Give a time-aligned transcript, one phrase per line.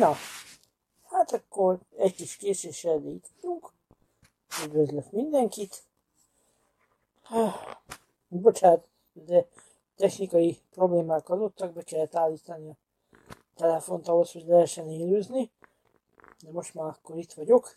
[0.00, 0.14] Na,
[1.02, 3.72] hát akkor egy kis késéssel így tudunk.
[4.64, 5.82] Üdvözlök mindenkit.
[8.28, 9.46] Bocsánat, de
[9.96, 12.76] technikai problémák adottak, be kellett állítani a
[13.54, 15.50] telefont ahhoz, hogy lehessen élőzni.
[16.42, 17.76] De most már akkor itt vagyok,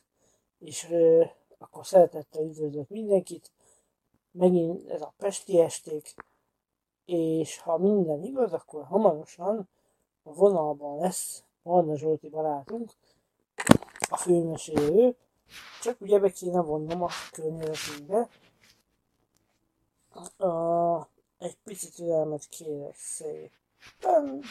[0.60, 3.52] és euh, akkor szeretettel üdvözlök mindenkit.
[4.32, 6.16] Megint ez a Pesti esték,
[7.05, 9.70] és ha minden igaz, akkor hamarosan
[10.24, 12.91] a vonalban lesz Marna Zsolti barátunk,
[14.10, 15.15] a főmesélő,
[15.82, 18.29] csak ugye be kéne vonnom a környezetünkbe.
[20.38, 21.05] Uh,
[21.38, 24.43] egy picit türelmet kérek szépen.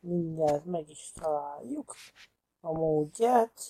[0.00, 1.94] Mindjárt meg is találjuk
[2.60, 3.60] a módját.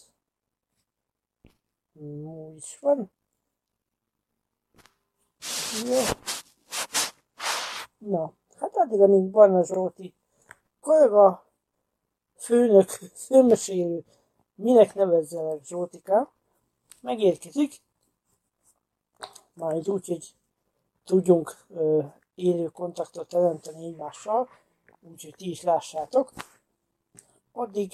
[1.92, 3.10] Úgy is van.
[5.84, 6.00] Jó.
[7.98, 10.14] Na, hát addig, amíg Barna Zsolti
[10.80, 11.45] kollega,
[12.36, 14.04] főnök, főmesélő,
[14.54, 16.32] minek nevezzenek Zsoltika,
[17.00, 17.80] megérkezik,
[19.54, 20.34] majd úgy, hogy
[21.04, 22.02] tudjunk ö,
[22.34, 24.48] élő kontaktot teremteni egymással,
[25.00, 26.32] úgyhogy ti is lássátok.
[27.52, 27.92] Addig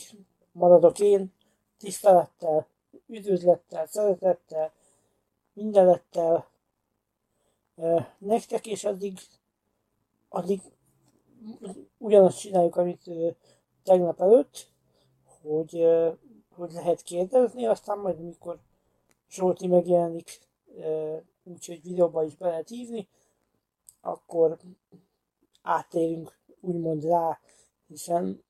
[0.52, 1.32] maradok én
[1.78, 2.66] tisztelettel,
[3.06, 4.72] üdvözlettel, szeretettel,
[5.52, 6.46] mindenettel
[7.76, 9.18] ö, nektek, és addig,
[10.28, 10.60] addig
[11.98, 13.30] ugyanazt csináljuk, amit ö,
[13.82, 14.70] tegnap előtt,
[15.42, 15.86] hogy,
[16.54, 18.58] hogy lehet kérdezni, aztán majd amikor
[19.30, 20.40] Zsolti megjelenik,
[21.42, 23.08] úgyhogy videóba is be lehet hívni,
[24.00, 24.58] akkor
[25.62, 27.40] átérünk úgymond rá,
[27.86, 28.42] hiszen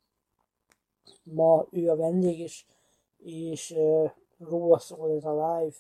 [1.23, 2.65] ma ő a vendég, és,
[3.19, 3.75] és
[4.39, 5.77] róla szól ez a live.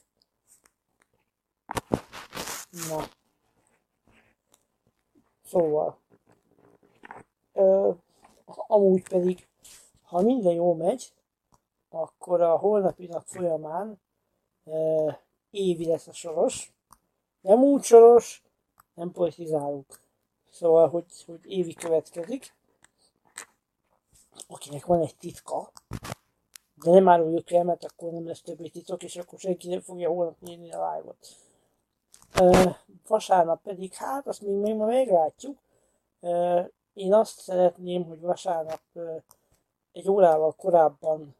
[2.88, 3.04] Na.
[5.44, 5.98] Szóval.
[8.56, 9.48] Amúgy pedig,
[10.02, 11.12] ha minden jó megy,
[11.88, 14.00] akkor a holnapi nap folyamán
[14.64, 15.14] uh,
[15.50, 16.72] évi lesz a soros,
[17.40, 18.42] nem úgy soros,
[18.94, 20.00] nem politizálunk.
[20.50, 22.54] Szóval, hogy, hogy évi következik.
[24.48, 25.72] Akinek van egy titka,
[26.74, 30.08] de nem áruljuk el, mert akkor nem lesz többé titok, és akkor senki nem fogja
[30.08, 31.28] holnap nézni a live-ot.
[32.40, 32.76] Uh,
[33.06, 35.58] vasárnap pedig, hát azt még, még ma meglátjuk.
[36.20, 38.82] Uh, én azt szeretném, hogy vasárnap
[39.92, 41.34] egy órával korábban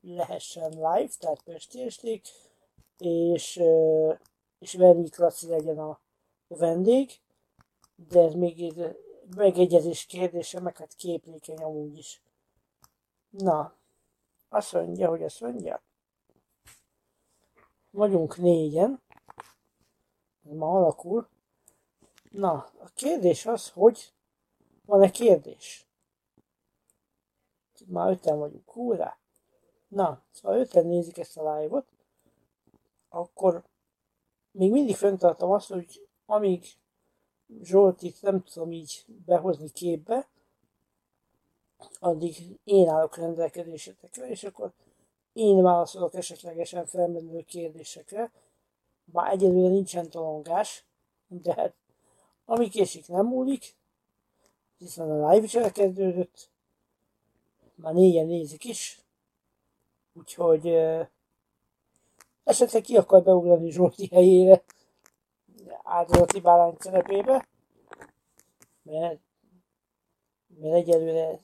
[0.00, 2.28] lehessen live, tehát pestiesték,
[2.98, 3.62] és
[4.60, 6.00] és Vernyik Laci legyen a
[6.46, 7.10] vendég,
[7.94, 8.74] de ez még
[9.36, 12.22] megegyezés kérdése, meg hát képlékeny amúgy is.
[13.30, 13.74] Na,
[14.48, 15.82] azt mondja, hogy azt mondja.
[17.90, 19.02] Vagyunk négyen.
[20.40, 21.28] Ma alakul.
[22.30, 24.12] Na, a kérdés az, hogy
[24.90, 25.86] van-e kérdés?
[27.86, 29.18] Már öten vagyunk, húrá!
[29.88, 31.86] Na, szóval öten nézik ezt a live-ot,
[33.08, 33.64] akkor
[34.50, 36.64] még mindig fenntartom azt, hogy amíg
[37.62, 40.28] Zsoltit nem tudom így behozni képbe,
[41.98, 44.72] addig én állok rendelkezésetekre, és akkor
[45.32, 48.32] én válaszolok esetlegesen felmerülő kérdésekre.
[49.04, 50.84] Bár egyelőre nincsen talongás,
[51.26, 51.74] de hát
[52.44, 53.78] ami késik nem múlik,
[54.80, 56.50] hiszen a live is elkezdődött,
[57.74, 59.00] már négyen nézik is,
[60.12, 60.66] úgyhogy
[62.44, 64.64] esetleg ki akar beugrani Zsolti helyére
[65.82, 67.48] áldozati bárány szerepébe,
[68.82, 69.20] mert,
[70.46, 71.40] mert egyelőre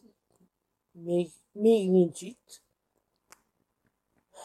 [0.91, 2.63] még, még nincs itt,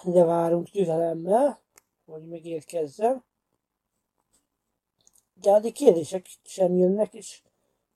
[0.04, 1.62] de várunk türelemmel,
[2.06, 3.24] hogy megérkezzen.
[5.34, 7.42] De addig kérdések sem jönnek, és,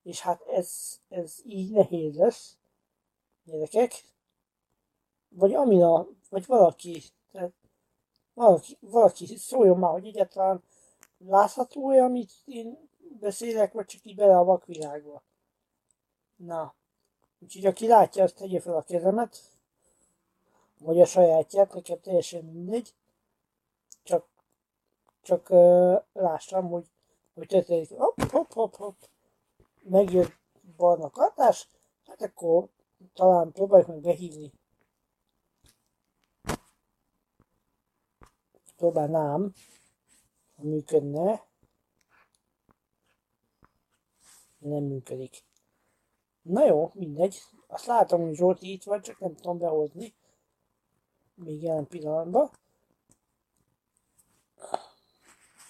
[0.06, 2.58] és hát ez, ez így nehéz lesz,
[3.44, 4.04] gyerekek.
[5.30, 7.52] Vagy Amina, vagy valaki, tehát
[8.34, 10.64] valaki, valaki szóljon már, hogy egyáltalán
[11.18, 12.90] látható-e, amit én
[13.20, 15.24] beszélek, vagy csak így bele a vakvilágba.
[16.36, 16.76] Na,
[17.40, 19.38] úgyhogy aki látja, azt tegye fel a kezemet,
[20.79, 22.94] vagy a sajátját, nekem teljesen mindegy.
[24.03, 24.26] Csak,
[25.22, 26.85] csak uh, lássam, hogy,
[27.34, 27.90] hogy történik.
[27.90, 28.96] Hopp, hopp, hopp, hopp.
[29.90, 30.37] Megjött
[30.78, 31.70] barna katás,
[32.05, 32.70] hát akkor
[33.14, 34.52] talán próbáljuk meg behívni
[38.76, 39.53] próbálnám,
[40.55, 41.43] ha működne.
[44.58, 45.43] Nem működik.
[46.41, 47.41] Na jó, mindegy.
[47.67, 50.16] Azt látom, hogy Zsolti itt van, csak nem tudom behozni.
[51.35, 52.49] Még jelen pillanatban.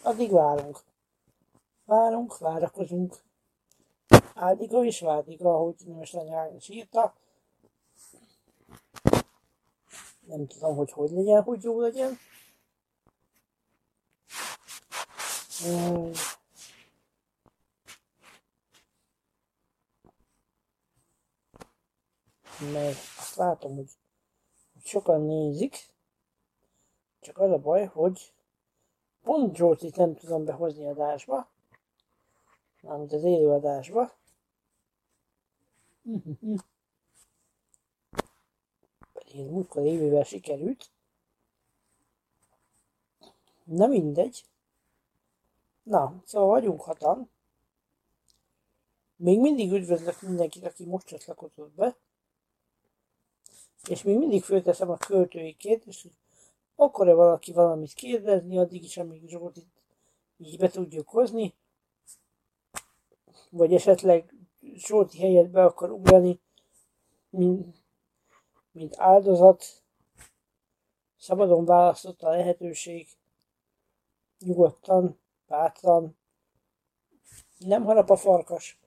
[0.03, 0.79] Addig várunk.
[1.85, 3.24] Várunk, várakozunk.
[4.37, 7.15] Áldiga és Vádiga, ahogy Nemes Lány Ágnes írta.
[10.19, 12.17] Nem tudom, hogy hogy legyen, hogy jó legyen.
[22.71, 23.89] Mert azt látom, hogy,
[24.73, 25.93] hogy sokan nézik.
[27.19, 28.33] Csak az a baj, hogy
[29.23, 31.49] pont Zsoltit nem tudom behozni adásba.
[32.81, 34.23] Mármint az élőadásba.
[39.13, 40.89] Pedig múltkor évővel sikerült.
[43.63, 44.45] Na mindegy.
[45.83, 47.29] Na, szóval vagyunk hatan.
[49.15, 51.97] Még mindig üdvözlök mindenkit, aki most csatlakozott be.
[53.89, 56.15] És még mindig fölteszem a költői kérdést, hogy
[56.75, 59.67] akar-e valaki valamit kérdezni, addig is, amíg Zsoltit
[60.37, 61.53] így be tudjuk hozni.
[63.49, 64.34] Vagy esetleg
[64.73, 66.39] Zsolti helyet be akar ugrani,
[67.29, 67.83] mint,
[68.71, 69.83] mint áldozat.
[71.17, 73.07] Szabadon választott a lehetőség.
[74.39, 76.17] Nyugodtan bátran.
[77.57, 78.79] Nem harap a farkas.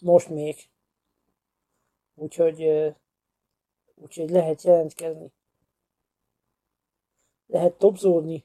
[0.00, 0.56] Most még.
[2.14, 2.94] Úgyhogy,
[3.94, 5.32] úgyhogy lehet jelentkezni.
[7.46, 8.44] Lehet topzódni.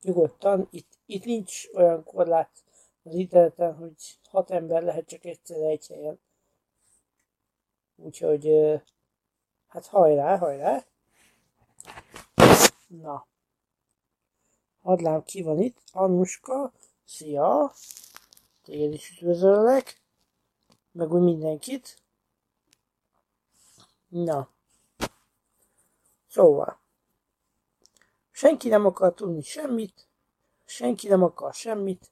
[0.00, 0.68] Nyugodtan.
[0.70, 2.64] Itt, itt nincs olyan korlát
[3.02, 6.20] az interneten, hogy hat ember lehet csak egyszer egy helyen.
[7.96, 8.48] Úgyhogy,
[9.66, 10.84] hát hajrá, hajrá.
[12.86, 13.26] Na.
[14.82, 15.78] Adlám ki van itt.
[15.92, 16.72] Anuska,
[17.04, 17.72] szia!
[18.62, 20.00] Téged is üdvözöllek.
[20.92, 22.02] Meg úgy mindenkit.
[24.08, 24.48] Na.
[26.28, 26.80] Szóval.
[28.30, 30.08] Senki nem akar tudni semmit.
[30.64, 32.10] Senki nem akar semmit.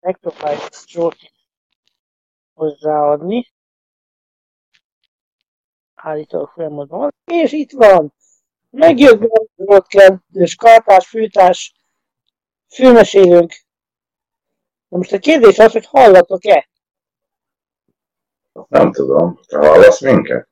[0.00, 1.32] Megpróbáljuk Zsolti
[2.54, 3.52] hozzáadni
[5.94, 8.14] állítólag folyamatban van, és itt van.
[8.70, 11.74] Megjött volt kedves kartás, fűtás,
[12.68, 13.52] főmesélőnk.
[14.88, 16.68] Na most a kérdés az, hogy hallatok-e?
[18.68, 19.40] Nem tudom.
[19.46, 20.48] Te hallasz minket?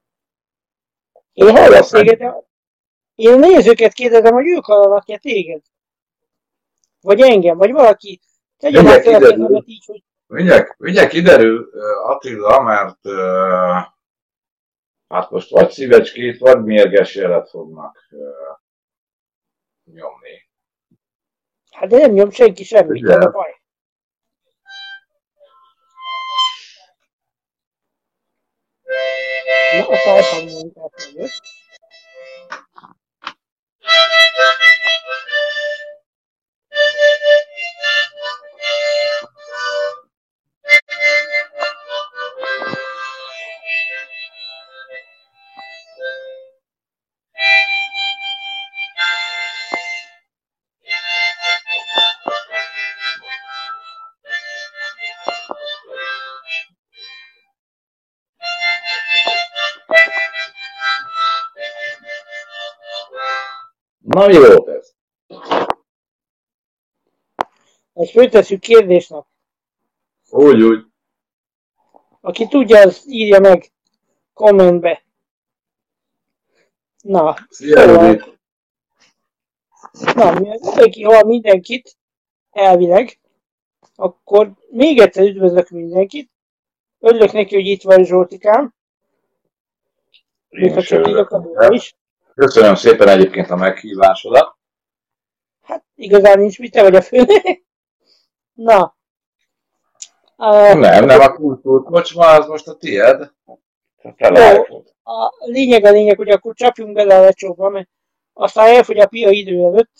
[1.33, 2.47] Én hallasz téged, de
[3.15, 5.63] én nézőket kérdezem, hogy ők hallanak-e téged?
[7.01, 8.21] Vagy engem, vagy valaki
[8.61, 8.75] meg
[9.51, 10.03] a így, hogy...
[10.27, 11.71] Mindjárt, mindjárt kiderül
[12.05, 12.99] Attila, mert
[15.09, 18.09] Hát most vagy szívecskét, vagy mérges jelet fognak
[19.85, 20.49] nyomni.
[21.71, 23.61] Hát de nem nyom senki semmit, nem a baj.
[29.73, 31.31] Na, a.
[64.19, 64.95] Na jó ez.
[67.93, 69.25] Ezt föltesszük kérdésnek.
[70.31, 70.85] Úgy, úgy.
[72.21, 73.73] Aki tudja, az írja meg
[74.33, 75.05] kommentbe.
[77.03, 77.37] Na.
[77.49, 78.39] Szia, szóval,
[80.15, 81.97] Na, mindenki hall mindenkit,
[82.51, 83.21] elvileg,
[83.95, 86.31] akkor még egyszer üdvözlök mindenkit.
[86.99, 88.75] Örülök neki, hogy itt van Zsoltikám.
[90.51, 91.97] Ha csak a is.
[92.39, 94.57] Köszönöm szépen egyébként a meghívásodat.
[95.63, 97.27] Hát igazán nincs mit, te vagy a fő.
[98.69, 98.97] Na.
[100.37, 103.33] Uh, nem, nem a kultúrt kocsma, az most a tied.
[104.17, 104.63] Jó,
[105.03, 107.89] a lényeg a lényeg, hogy akkor csapjunk bele a lecsóba, mert
[108.33, 109.93] aztán elfogy a pia idő előtt.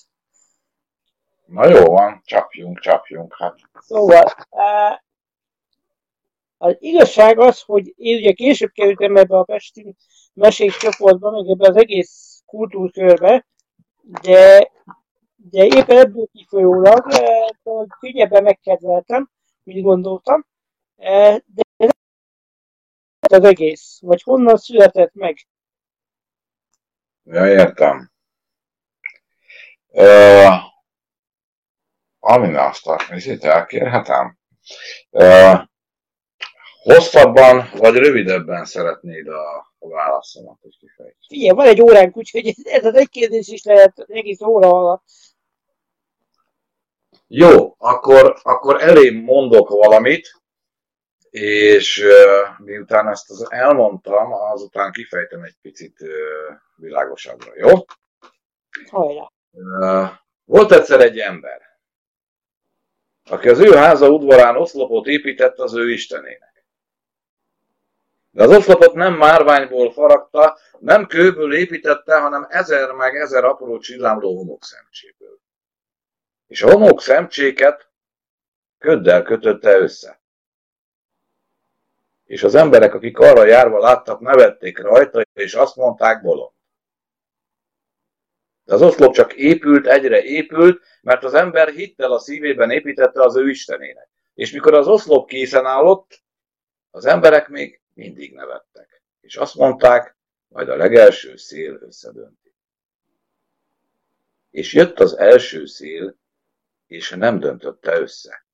[1.47, 3.37] Na jó van, csapjunk, csapjunk.
[3.39, 3.55] Hát.
[3.81, 4.99] Szóval, uh,
[6.57, 9.97] az igazság az, hogy én ugye később kerültem ebbe a Pesti
[10.35, 13.47] mesék csoportba, meg ebbe az egész kultúrkörbe,
[14.03, 14.71] de,
[15.37, 17.07] de éppen ebből kifolyólag
[18.01, 19.31] könnyebben megkedveltem,
[19.63, 20.47] mint gondoltam,
[20.97, 21.89] de nem
[23.21, 25.47] az egész, vagy honnan született meg.
[27.23, 28.11] Ja, értem.
[29.87, 30.55] Uh,
[32.19, 32.99] amin azt a
[33.41, 34.39] elkérhetem?
[35.11, 35.61] Uh,
[36.83, 41.29] hosszabban vagy rövidebben szeretnéd a válaszomat is kifejtsem.
[41.29, 45.05] Figyelj, van egy óránk, úgyhogy ez az egy kérdés is lehet egész óra alatt.
[47.27, 50.41] Jó, akkor, akkor elém mondok valamit,
[51.31, 56.09] és uh, miután ezt az elmondtam, azután kifejtem egy picit uh,
[56.77, 57.85] világosabbra, jó?
[58.91, 59.31] Hajrá!
[59.51, 60.11] Uh,
[60.45, 61.61] volt egyszer egy ember,
[63.31, 66.58] aki az ő háza udvarán oszlopot épített az ő istenének.
[68.39, 74.37] De az oszlopot nem márványból faragta, nem kőből építette, hanem ezer meg ezer apró csillámló
[74.37, 75.39] homokszemcséből.
[76.47, 77.91] És a homokszemcséket
[78.79, 80.21] köddel kötötte össze.
[82.25, 86.53] És az emberek, akik arra járva láttak, nevették rajta, és azt mondták bolond.
[88.65, 93.37] De az oszlop csak épült, egyre épült, mert az ember hittel a szívében építette az
[93.37, 94.09] ő istenének.
[94.35, 96.23] És mikor az oszlop készen állott,
[96.91, 99.03] az emberek még mindig nevettek.
[99.21, 100.17] És azt mondták,
[100.49, 102.55] majd a legelső szél összedönti.
[104.51, 106.17] És jött az első szél,
[106.87, 108.47] és nem döntötte össze.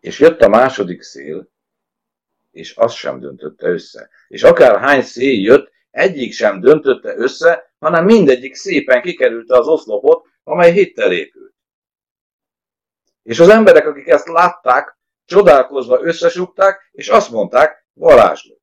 [0.00, 1.48] És jött a második szél,
[2.50, 4.10] és azt sem döntötte össze.
[4.28, 10.26] És akár hány szél jött, egyik sem döntötte össze, hanem mindegyik szépen kikerülte az oszlopot,
[10.44, 11.54] amely hittel épült.
[13.22, 18.60] És az emberek, akik ezt látták, csodálkozva összesugták, és azt mondták, varázsló.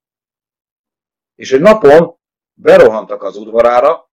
[1.35, 2.19] És egy napon
[2.53, 4.11] berohantak az udvarára,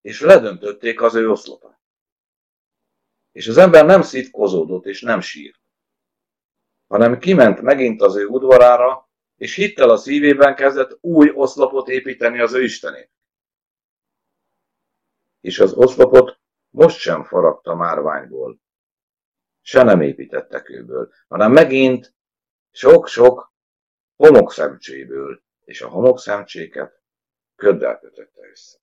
[0.00, 1.80] és ledöntötték az ő oszlopát.
[3.32, 5.60] És az ember nem szitkozódott, és nem sírt,
[6.86, 12.52] hanem kiment megint az ő udvarára, és hittel a szívében kezdett új oszlopot építeni az
[12.52, 13.10] ő Istenét.
[15.40, 18.60] És az oszlopot most sem faragta márványból,
[19.60, 22.14] se nem építette kőből, hanem megint
[22.70, 23.49] sok-sok
[24.20, 27.00] homokszemcséből, és a homokszemcséket
[27.56, 28.78] köddel kötötte össze.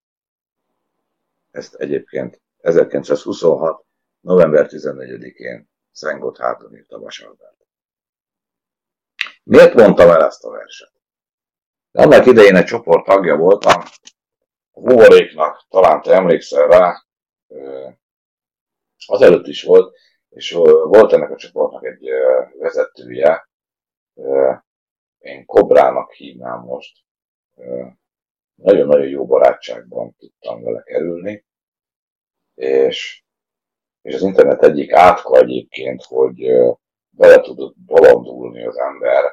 [1.51, 3.86] Ezt egyébként 1926.
[4.20, 7.58] november 14-én Szent Gotthardon írta Vasaldán.
[9.44, 10.91] Miért mondtam el ezt a verset?
[11.91, 13.82] De annak idején egy csoport tagja voltam,
[14.72, 17.06] a Humoréknak, talán te emlékszel rá,
[19.06, 19.98] azelőtt is volt,
[20.29, 22.10] és volt ennek a csoportnak egy
[22.60, 23.50] vezetője,
[25.19, 26.97] én Kobrának hívnám most,
[28.55, 31.45] nagyon-nagyon jó barátságban tudtam vele kerülni,
[32.53, 33.24] és,
[34.01, 36.51] és az internet egyik átka egyébként, hogy
[37.09, 39.24] bele tudott bolondulni az ember,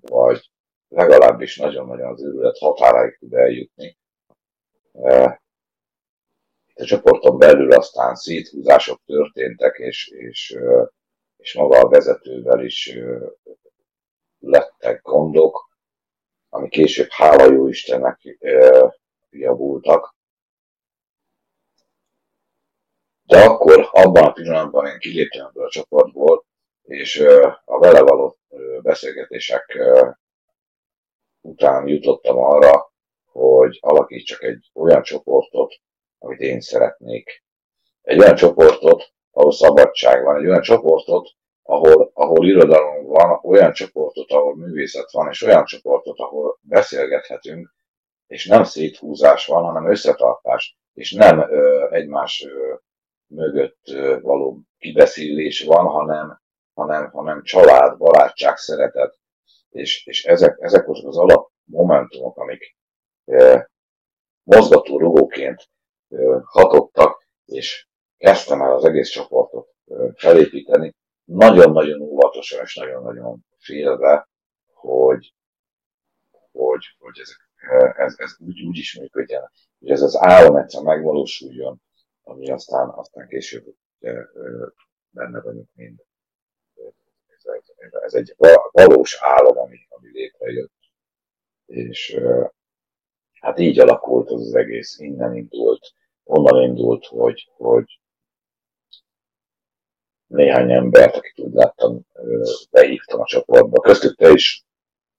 [0.00, 0.50] vagy
[0.88, 3.98] legalábbis nagyon-nagyon az őrület határáig tud eljutni.
[6.66, 10.58] Itt a csoporton belül aztán széthúzások történtek, és, és,
[11.36, 12.98] és maga a vezetővel is
[14.40, 15.68] lettek gondok,
[16.48, 18.38] ami később hála jó Istennek
[19.30, 20.14] javultak.
[23.22, 26.44] De akkor, abban a pillanatban én kiléptem ebből a csoportból,
[26.82, 27.20] és
[27.64, 28.38] a vele való
[28.82, 29.78] beszélgetések
[31.40, 32.92] után jutottam arra,
[33.24, 35.74] hogy alakítsak egy olyan csoportot,
[36.18, 37.44] amit én szeretnék.
[38.02, 41.30] Egy olyan csoportot, ahol szabadság van, egy olyan csoportot,
[41.70, 47.74] ahol, ahol irodalom van, olyan csoportot, ahol művészet van, és olyan csoportot, ahol beszélgethetünk,
[48.26, 52.74] és nem széthúzás van, hanem összetartás, és nem ö, egymás ö,
[53.26, 56.40] mögött ö, való kibeszélés van, hanem,
[56.74, 59.18] hanem, hanem család, barátság, szeretet.
[59.68, 62.76] És, és ezek, ezek azok az alap momentumok, amik
[63.24, 63.70] e,
[64.42, 65.68] mozgató rugóként
[66.08, 70.94] e, hatottak, és kezdtem el az egész csoportot e, felépíteni,
[71.30, 74.28] nagyon-nagyon óvatosan és nagyon-nagyon félve,
[74.72, 75.34] hogy,
[76.52, 77.50] hogy, hogy ezek,
[77.96, 81.82] ez, ez úgy, úgy is működjen, hogy ez az állam egyszer megvalósuljon,
[82.22, 83.64] ami aztán, aztán később
[84.00, 84.14] ugye,
[85.10, 86.04] benne vagyunk mind.
[87.90, 88.34] Ez egy
[88.70, 90.72] valós álom, ami, ami létrejött.
[91.66, 92.20] És
[93.40, 95.92] hát így alakult az, az egész, innen indult,
[96.24, 97.99] onnan indult, hogy, hogy
[100.30, 102.00] néhány embert, akit úgy láttam,
[102.70, 103.80] behívtam a csoportba.
[103.80, 104.64] Köztük te is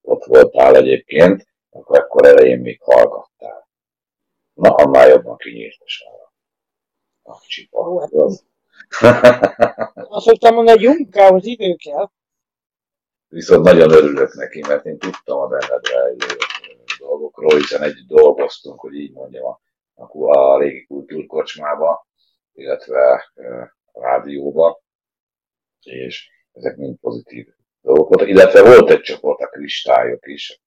[0.01, 3.70] ott voltál egyébként, akkor ekkor elején még hallgattál.
[4.53, 6.34] Na, annál jobban kinyírtas arra.
[7.24, 8.08] A csipa.
[8.12, 8.46] Az.
[9.94, 12.10] Azt mondtam, hogy egy munkához idő kell.
[13.27, 15.82] Viszont nagyon örülök neki, mert én tudtam a benned
[17.00, 19.60] dolgokról, hiszen együtt dolgoztunk, hogy így mondjam, a,
[20.27, 22.08] a régi kultúrkocsmába,
[22.53, 23.32] illetve
[23.91, 24.80] a rádióba,
[25.85, 27.47] és ezek mind pozitív
[27.81, 30.61] dolgok voltak, illetve volt egy csoport a kristályok is,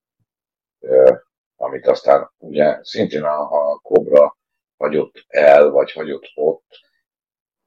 [1.57, 4.39] amit aztán ugye szintén a, a Kobra
[4.77, 6.83] hagyott el, vagy hagyott ott,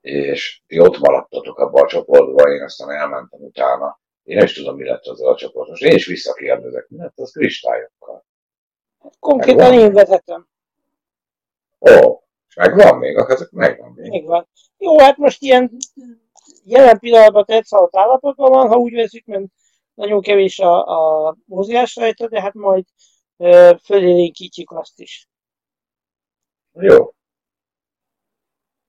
[0.01, 3.99] és ti ott maradtatok abban a csoportban, én aztán elmentem utána.
[4.23, 5.69] Én is tudom, mi lett az a csoport.
[5.69, 8.25] Most én is visszakérdezek, mi lett az kristályokkal?
[9.19, 10.47] Konkrétan én vezetem.
[11.79, 14.09] Ó, és megvan még, ezek megvan még.
[14.09, 14.47] Megvan.
[14.77, 15.77] Jó, hát most ilyen
[16.67, 19.45] jelen pillanatban tetszett állapotban van, ha úgy veszük, mert
[19.93, 20.85] nagyon kevés a,
[21.27, 22.85] a mozgás rajta, de hát majd
[23.83, 25.27] fölélénkítjük azt is.
[26.71, 27.11] Jó.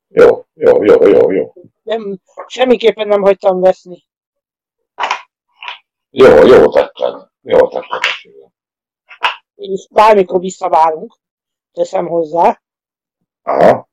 [0.08, 1.52] Jó, jó, jó, jó, jó.
[1.82, 4.04] Nem, semmiképpen nem hagytam veszni.
[6.10, 7.28] Jó, jó tetted.
[7.40, 8.00] Jó tetted.
[9.54, 11.18] És bármikor visszavárunk,
[11.72, 12.62] teszem hozzá.
[13.42, 13.88] Aha.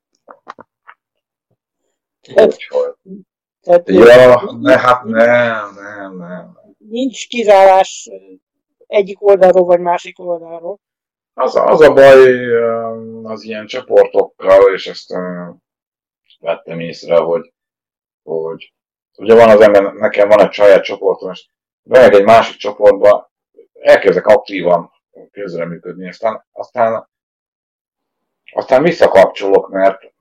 [2.22, 2.58] Tehát,
[3.66, 6.60] tehát, ja, ne, hát nem, nem, nem.
[6.78, 8.10] Nincs kizárás
[8.88, 10.80] egyik oldalról vagy másik oldalról.
[11.34, 12.54] Az, az a baj
[13.24, 15.14] az ilyen csoportokkal, és ezt
[16.40, 17.54] vettem észre, hogy,
[18.24, 18.74] hogy
[19.18, 21.50] ugye van az ember, nekem van egy saját csoportom, és
[21.82, 23.32] bemegyek egy másik csoportba,
[23.74, 24.92] elkezdek aktívan
[25.32, 27.10] közreműködni, aztán, aztán,
[28.52, 30.14] aztán visszakapcsolok, mert,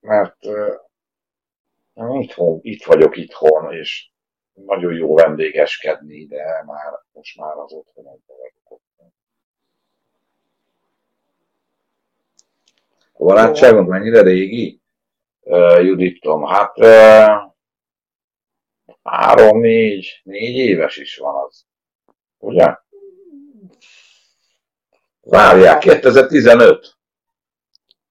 [0.00, 0.36] mert
[2.20, 4.10] itthon, itt vagyok itthon, és
[4.52, 8.48] nagyon jó vendégeskedni, de már most már az otthon vagyok.
[13.20, 14.80] A barátságunk mennyire régi?
[15.40, 17.52] Uh, Judittom, hát uh,
[19.02, 21.66] három, négy, négy éves is van az.
[22.38, 22.76] Ugye?
[25.20, 26.96] Várják, 2015.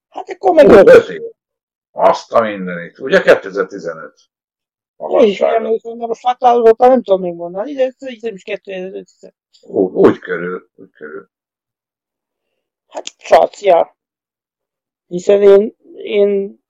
[0.08, 1.08] Hát akkor meg öt.
[1.08, 1.20] év.
[2.00, 2.98] Azt a mindenit.
[2.98, 4.20] Ugye 2015?
[4.96, 9.34] Én is emlékszem, de most határozottan nem tudom még mondani, de szerintem is 2015.
[9.60, 11.30] Úgy, úgy körül, úgy körül.
[12.88, 13.96] Hát csacia.
[15.06, 16.60] Hiszen én, én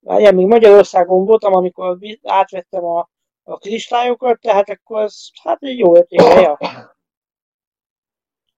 [0.00, 3.10] várjál, még Magyarországon voltam, amikor átvettem a,
[3.42, 6.58] a kristályokat, tehát akkor az, hát egy jó öt ja.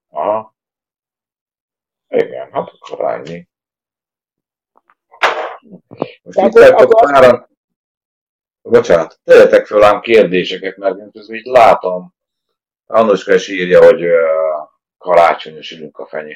[0.09, 0.55] Aha.
[2.07, 3.49] Igen, hát akkor annyi.
[6.21, 7.49] Most itt akkor, páran...
[8.61, 12.15] Bocsánat, tegyetek föl ám kérdéseket, mert én közben így látom.
[12.85, 14.11] Annuska is írja, hogy uh,
[14.97, 16.35] karácsonyos ülünk a fenyő.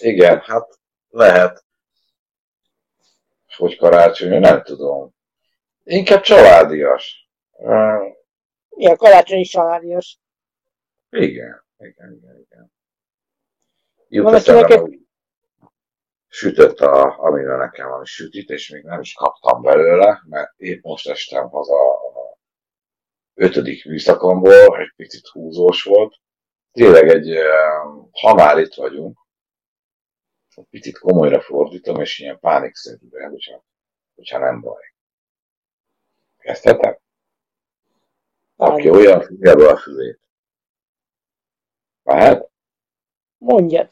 [0.00, 1.64] Igen, hát lehet.
[3.56, 5.14] Hogy karácsony, nem tudom.
[5.84, 7.30] Inkább családias.
[8.68, 10.20] Igen, karácsony is családias.
[11.10, 12.72] Igen, igen, igen, igen.
[14.08, 14.99] Jut eszembe,
[16.32, 21.08] sütött, a, amivel nekem van sütit, és még nem is kaptam belőle, mert épp most
[21.08, 22.38] estem haza a
[23.34, 26.14] ötödik műszakomból, egy picit húzós volt.
[26.72, 27.36] Tényleg egy,
[28.10, 29.18] ha már itt vagyunk,
[30.70, 33.64] picit komolyra fordítom, és ilyen pánikszerűre, hogyha,
[34.14, 34.94] hogyha nem baj.
[36.38, 36.98] Kezdhetem?
[38.56, 40.20] Aki olyan figyelő a fülét.
[42.02, 42.50] Lehet?
[43.38, 43.90] Mondjad.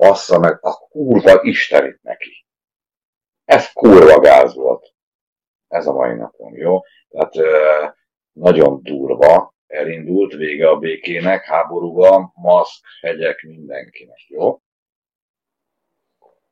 [0.00, 2.46] Bassza meg a kurva istenit neki.
[3.44, 4.94] Ez kurva gáz volt.
[5.68, 6.80] Ez a mai napon, jó?
[7.08, 7.34] Tehát
[8.32, 14.60] nagyon durva, elindult, vége a békének, háborúban, maszk, hegyek mindenkinek, jó?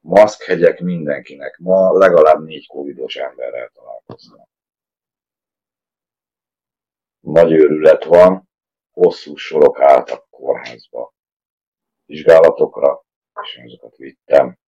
[0.00, 1.58] maszkhegyek mindenkinek.
[1.58, 4.48] Ma legalább négy covidos emberrel találkoztam.
[7.20, 8.48] Nagy őrület van,
[8.90, 11.14] hosszú sorok álltak kórházba.
[12.04, 13.04] Vizsgálatokra,
[13.42, 14.58] és azokat vittem.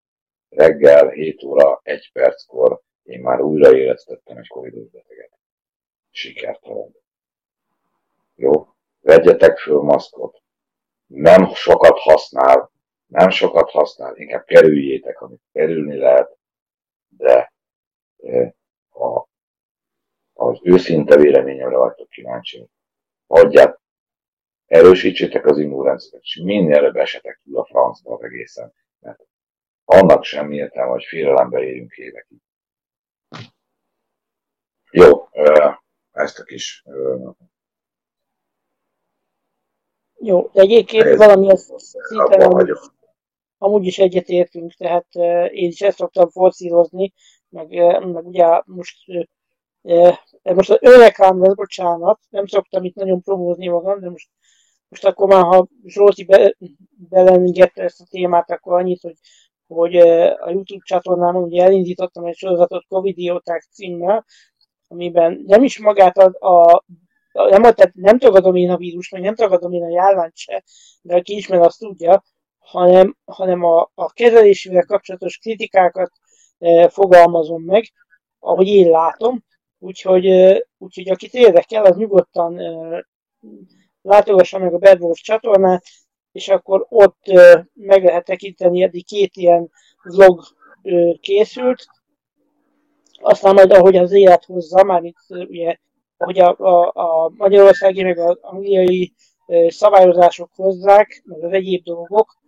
[0.49, 5.39] Reggel 7 óra 1 perckor én már újra éreztettem egy covidos beteget.
[6.11, 6.95] Sikertelen.
[8.35, 8.75] Jó?
[9.01, 10.43] Vegyetek föl maszkot.
[11.07, 12.71] Nem sokat használ,
[13.07, 16.39] nem sokat használ, inkább kerüljétek, amit kerülni lehet,
[17.09, 17.53] de
[18.89, 19.29] ha
[20.33, 22.69] az őszinte véleményemre vagytok kíváncsi,
[23.27, 23.80] adját,
[24.71, 29.27] erősítsétek az immunrendszert, és minél előbb esetek túl a francba az egészen, mert
[29.85, 32.39] annak semmi értelme, hogy félelembe érjünk évekig.
[34.91, 35.29] Jó,
[36.11, 36.85] ezt a kis
[40.23, 42.79] jó, de egyébként valami ezt szinte nem,
[43.59, 45.15] amúgy is egyetértünk, tehát
[45.51, 47.13] én is ezt szoktam forszírozni,
[47.49, 47.69] meg,
[48.13, 48.97] meg ugye most
[50.43, 54.31] most az önreklám lesz, bocsánat, nem szoktam itt nagyon promózni magam, de most,
[54.91, 56.57] most akkor már, ha Zsolti be,
[57.09, 59.17] belengedte ezt a témát, akkor annyit, hogy,
[59.67, 64.25] hogy a YouTube csatornámon ugye elindítottam egy sorozatot Covidióták címmel,
[64.89, 66.83] amiben nem is magát a, a
[67.33, 70.65] nem, tehát nem tagadom én a vírus, meg nem tagadom én a járványt se,
[71.03, 72.23] de aki ismer, azt tudja,
[72.59, 76.11] hanem, hanem a, a kezelésével kapcsolatos kritikákat
[76.89, 77.85] fogalmazom meg,
[78.39, 79.45] ahogy én látom.
[79.79, 80.27] Úgyhogy,
[80.79, 82.61] úgyhogy akit érdekel, az nyugodtan
[84.03, 85.85] látogassa meg a Bad Wolf csatornát,
[86.33, 87.23] és akkor ott
[87.73, 89.71] meg lehet tekinteni, eddig két ilyen
[90.03, 90.43] vlog
[91.21, 91.87] készült.
[93.23, 95.77] Aztán majd ahogy az élet hozza, már itt ugye,
[96.17, 99.13] ahogy a, a, a magyarországi meg az angliai
[99.69, 102.39] szabályozások hozzák, meg az egyéb dolgok,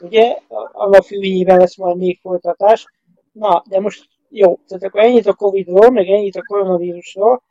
[0.00, 0.38] ugye,
[0.72, 2.86] annak függvényében lesz majd még folytatás.
[3.32, 7.42] Na, de most jó, tehát akkor ennyit a Covid-ról, meg ennyit a koronavírusról.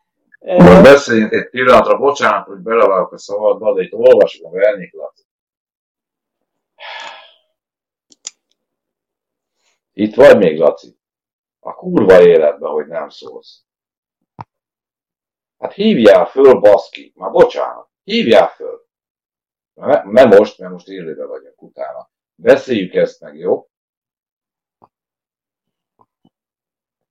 [0.42, 5.26] Most beszéljünk egy pillanatra, bocsánat, hogy belevágok a szabadba, de itt olvasom a verniklat.
[9.94, 11.00] Itt vagy még, Laci?
[11.60, 13.64] A kurva életben, hogy nem szólsz.
[15.60, 17.14] Hát hívjál föl, baszki.
[17.16, 17.90] Már bocsánat.
[18.04, 18.86] Hívjál föl.
[20.04, 22.10] Nem most, mert most élőben vagyunk utána.
[22.36, 23.70] Beszéljük ezt meg, jó?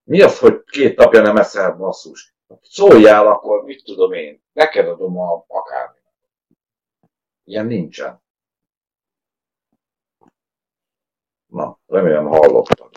[0.03, 2.35] Mi az, hogy két napja nem eszel basszus?
[2.63, 5.99] Szóljál akkor, mit tudom én, neked adom a akármi.
[7.45, 8.23] Ilyen nincsen.
[11.47, 12.91] Na, remélem hallottad.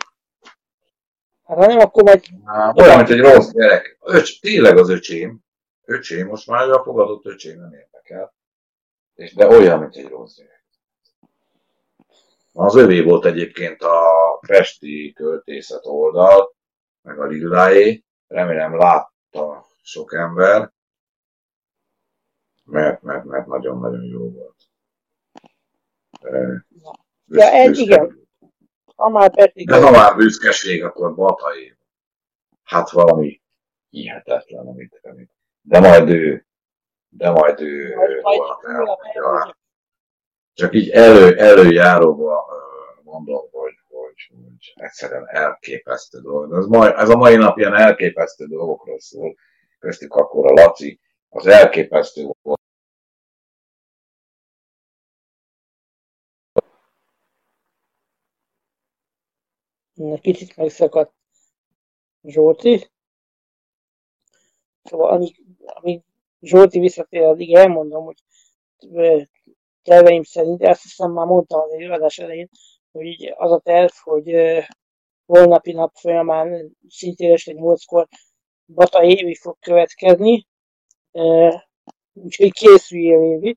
[1.44, 2.24] Hát nem, akkor majd...
[2.44, 3.98] Hát, olyan, mint egy rossz gyerek.
[4.00, 5.38] Öcs, tényleg az öcsém.
[5.84, 8.34] Öcsém, most már a fogadott öcsém nem érdekel.
[9.14, 10.64] És, de olyan, mint egy rossz gyerek.
[12.52, 16.54] Az övé volt egyébként a Pesti költészet oldal,
[17.02, 18.04] meg a Lilláé.
[18.26, 18.76] Remélem
[19.34, 20.72] látta sok ember,
[22.64, 24.56] mert, mert, mert nagyon-nagyon jó volt.
[27.26, 28.28] Ja, ez igen.
[28.96, 31.76] Ha már Pesti De ha már büszkeség, akkor Batai.
[32.62, 33.42] Hát valami
[33.88, 35.30] hihetetlen, amit, amit.
[35.60, 36.46] De majd ő,
[37.08, 39.22] de majd ő Majd- majd holnap holnap elmondja.
[39.22, 39.56] elmondja.
[40.52, 42.46] Csak így elő, előjáróba
[43.02, 43.73] mondom, hogy,
[44.14, 46.54] hogy, hogy egyszerűen elképesztő dolog.
[46.54, 49.34] Ez, mai, ez a mai nap ilyen elképesztő dolgokról szól.
[49.78, 51.00] Köztük akkor a Laci.
[51.28, 52.60] Az elképesztő volt.
[60.20, 61.14] Kicsit megszakadt
[62.22, 62.90] Zsolti.
[64.82, 66.02] Szóval amíg, amíg
[66.40, 68.22] Zsolti visszatér, addig elmondom, hogy
[69.82, 72.48] terveim szerint, ezt hiszem már mondtam az előadás elején,
[72.94, 74.34] hogy így az a terv, hogy
[75.26, 78.08] holnapi nap folyamán szintén este 8-kor
[78.66, 80.46] Bata Évi fog következni,
[82.12, 83.56] úgyhogy készüljél Évi.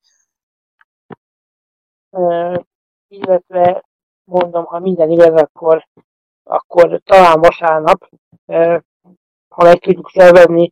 [3.07, 3.83] Illetve
[4.23, 5.87] mondom, ha minden igaz, akkor,
[6.43, 8.09] akkor talán vasárnap,
[9.47, 10.71] ha meg tudjuk szervezni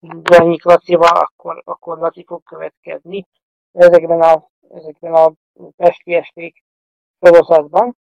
[0.00, 3.26] Bernyik Lacival, akkor, akkor Laci fog következni
[3.72, 5.32] ezekben a, ezekben a
[5.76, 6.64] Pesti esték
[7.20, 7.96] sorozatban.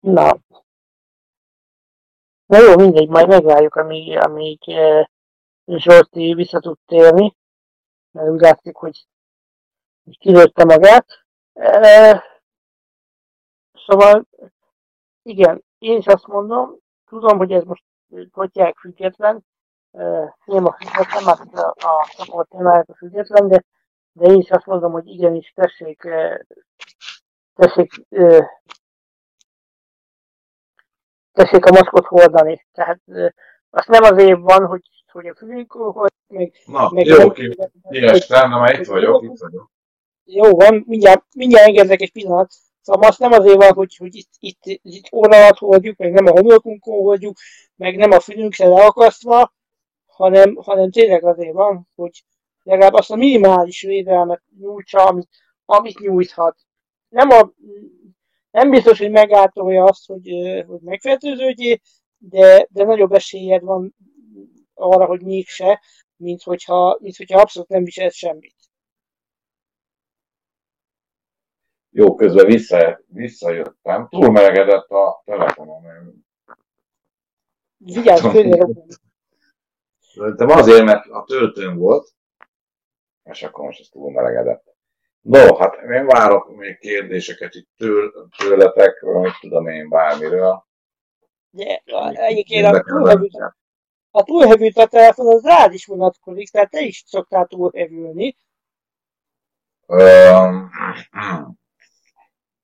[0.00, 0.38] Na.
[2.46, 5.06] Na jó, mindegy, majd megvárjuk, amíg, amíg eh,
[5.66, 7.36] Zsolti vissza tud térni,
[8.10, 9.06] mert úgy látszik, hogy
[10.18, 11.06] kilőtte magát.
[11.52, 12.20] Eh,
[13.86, 14.26] szóval,
[15.22, 17.84] igen, én is azt mondom, tudom, hogy ez most
[18.32, 19.44] kotyák független,
[19.90, 22.52] eh, nem a független, már a, a csoport
[22.88, 23.64] a független, de,
[24.12, 26.38] de én is azt mondom, hogy igenis tessék, eh,
[27.54, 28.46] tessék, eh,
[31.32, 32.66] tessék a maszkot hordani.
[32.72, 33.30] Tehát eh,
[33.70, 37.56] azt nem azért van, hogy, hogy a fülünkön, hogy meg, Na, meg jó, ki,
[37.90, 39.70] kiestem, de már itt vagyok, itt vagyok.
[40.24, 42.52] Jó van, mindjárt, mindjárt engednek egy pillanat.
[42.80, 46.26] Szóval azt nem azért van, hogy, hogy itt, itt, itt óra alatt hordjuk, meg nem
[46.26, 47.36] a homlokunkon hordjuk,
[47.76, 49.52] meg nem a fülünkre leakasztva,
[50.06, 52.24] hanem, hanem tényleg azért van, hogy
[52.62, 55.28] legalább azt a minimális védelmet nyújtsa, amit,
[55.64, 56.56] amit nyújthat.
[57.14, 57.52] Nem, a,
[58.50, 60.28] nem biztos, hogy megátolja azt, hogy,
[60.66, 61.78] hogy megfertőződjél,
[62.18, 63.94] de, de nagyobb esélyed van
[64.74, 65.82] arra, hogy mégse,
[66.16, 68.54] mint hogyha, mint hogyha abszolút nem viselsz semmit.
[71.90, 74.08] Jó, közben vissza, visszajöttem.
[74.08, 75.82] Túlmelegedett a telefonom.
[77.76, 78.66] Vigyázz, főre.
[79.98, 82.14] Szerintem azért, mert a töltőn volt,
[83.24, 84.73] és akkor most ez túlmelegedett.
[85.24, 90.64] No, hát én várok még kérdéseket itt től, tőletek, mit tudom én bármiről.
[91.50, 93.32] De a- egyébként a túlhevült,
[94.10, 98.36] a túlhevült a telefon az rád is vonatkozik, tehát te is szoktál túlhevülni.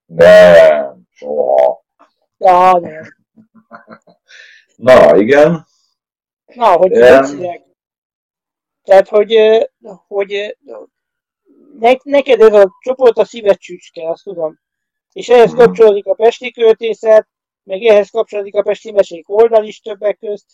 [0.07, 1.85] De, soha.
[2.39, 3.03] Ja, nem.
[4.77, 5.67] Na, igen.
[6.55, 7.63] Na, hogy beszéljek.
[8.83, 9.37] Tehát, hogy,
[10.07, 10.57] hogy
[11.81, 14.61] ne, neked ez a csoport a szíved csücske, azt tudom.
[15.13, 17.29] És ehhez kapcsolódik a Pesti költészet,
[17.63, 20.47] meg ehhez kapcsolódik a Pesti mesék oldal is többek közt,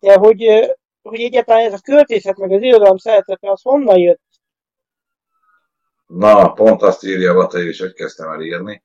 [0.00, 0.70] de hogy,
[1.02, 4.22] hogy egyáltalán ez a költészet, meg az irodalom szeretete, az honnan jött?
[6.06, 8.82] Na, pont azt írja Bata is, hogy kezdtem el írni.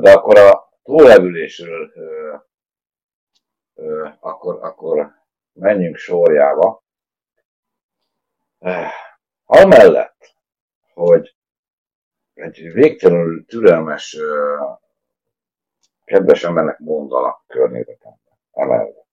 [0.00, 1.92] De akkor a túlevülésről
[4.20, 5.12] akkor, akkor
[5.52, 6.84] menjünk sorjába.
[9.44, 10.17] Amellett,
[10.98, 11.36] hogy
[12.34, 14.16] egy végtelenül türelmes,
[16.04, 18.38] kedves embernek mondanak környezetemben.
[18.52, 19.06] Emellett.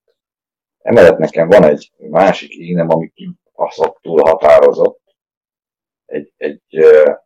[0.78, 5.02] Emellett nekem van egy másik énem, ami kibaszott túl határozott.
[6.06, 6.78] Egy, egy,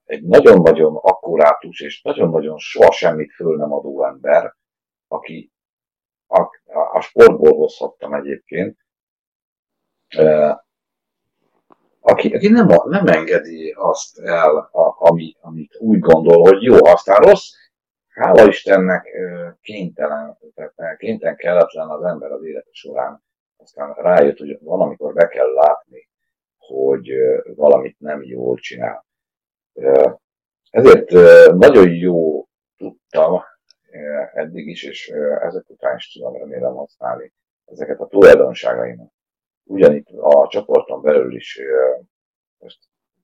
[0.06, 4.56] egy nagyon-nagyon akkurátus és nagyon-nagyon soha semmit föl nem adó ember,
[5.08, 5.52] aki
[6.28, 6.42] a,
[6.94, 8.78] a sportból hozhattam egyébként,
[12.20, 17.22] aki, aki nem, nem engedi azt el, a, ami, amit úgy gondol, hogy jó, aztán
[17.22, 17.50] rossz,
[18.08, 19.08] hála Istennek
[19.62, 23.24] kénytelen, tehát kénytelen kelletlen az ember az élete során.
[23.58, 26.10] Aztán rájött, hogy van, amikor be kell látni,
[26.58, 27.12] hogy
[27.56, 29.06] valamit nem jól csinál.
[30.70, 31.12] Ezért
[31.54, 33.42] nagyon jó tudtam
[34.34, 35.08] eddig is, és
[35.42, 37.34] ezek után is tudom remélem használni
[37.66, 39.12] ezeket a tulajdonságaimat
[39.70, 41.62] ugyanitt a csoporton belül is
[42.58, 42.80] most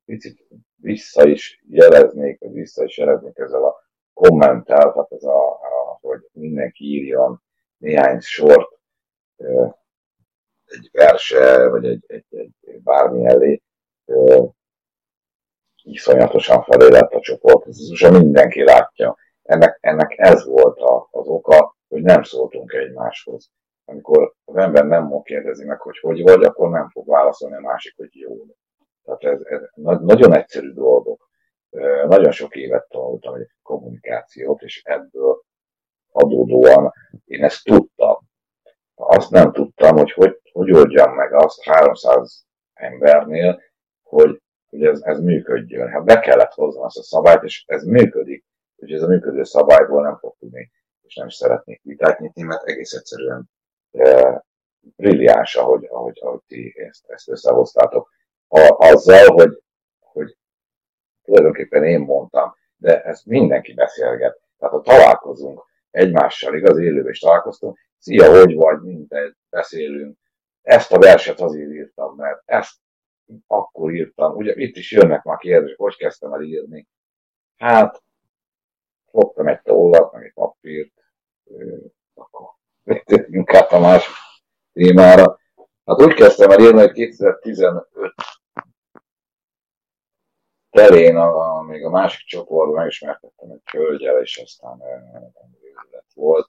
[0.06, 3.76] picit vissza is jeleznék, vagy vissza is jeleznék ezzel a
[4.14, 7.42] kommenttel, tehát ez a, a hogy mindenki írjon
[7.78, 8.80] néhány sort
[10.66, 12.26] egy verse, vagy egy, egy,
[12.62, 13.62] egy bármi elé,
[15.84, 19.18] iszonyatosan felé lett a csoport, ez most mindenki látja.
[19.44, 23.52] Ennek, ennek ez volt a, az oka, hogy nem szóltunk egymáshoz
[23.86, 27.96] amikor az ember nem kérdezi meg, hogy hogy vagy, akkor nem fog válaszolni a másik,
[27.98, 28.36] hogy jó.
[29.04, 29.62] Tehát ez, ez
[30.02, 31.30] nagyon egyszerű dolgok.
[32.08, 35.42] Nagyon sok évet tanultam egy kommunikációt, és ebből
[36.12, 36.94] adódóan
[37.26, 38.18] én ezt tudtam.
[38.96, 43.62] Azt nem tudtam, hogy hogy, hogy oldjam meg azt 300 embernél,
[44.04, 45.88] hogy, hogy ez, ez működjön.
[45.88, 48.46] Hát be kellett hoznom azt a szabályt, és ez működik.
[48.76, 52.94] Úgyhogy ez a működő szabályból nem fog tudni, és nem szeretnék vitát nyitni, mert egész
[52.94, 53.50] egyszerűen
[54.80, 58.12] brilliáns, ahogy, ahogy, ahogy ti ezt, ezt összehoztátok.
[58.48, 59.64] A, azzal, hogy,
[60.00, 60.38] hogy
[61.24, 64.42] tulajdonképpen én mondtam, de ezt mindenki beszélget.
[64.58, 70.18] Tehát ha találkozunk egymással, igaz élőben is találkoztunk, szia, hogy vagy, mindegy, beszélünk.
[70.62, 72.76] Ezt a verset azért írtam, mert ezt
[73.48, 74.36] akkor írtam.
[74.36, 76.88] Ugye itt is jönnek már kérdések, hogy kezdtem el írni.
[77.58, 78.04] Hát,
[79.06, 80.94] fogtam egy tollat, meg egy papírt,
[82.14, 82.55] akkor
[83.46, 84.14] át a másik
[84.74, 85.40] témára.
[85.86, 87.88] Hát úgy kezdtem el írni, hogy 2015
[90.76, 94.82] terén, a, még a másik csoportban megismertettem egy hölgyel, és aztán
[95.92, 96.48] lett volt.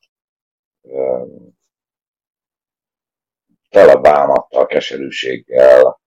[3.68, 6.01] Tele bámattal, keserűséggel,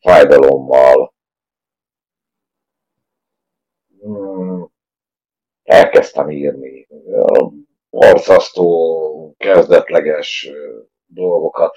[0.00, 1.14] fájdalommal.
[4.00, 4.70] Hmm,
[5.62, 6.86] elkezdtem írni
[7.94, 10.50] borzasztó, kezdetleges
[11.06, 11.76] dolgokat,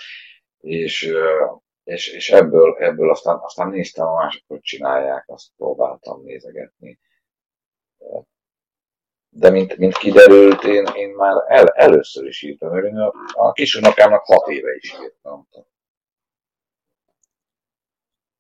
[0.60, 1.14] és,
[1.84, 7.00] és, és ebből, ebből aztán, aztán néztem a mások, csinálják, azt próbáltam nézegetni.
[9.30, 13.52] De mint, mint kiderült, én, én már el, először is írtam, mert én a, a
[13.52, 15.48] kisunokámnak hat éve is írtam.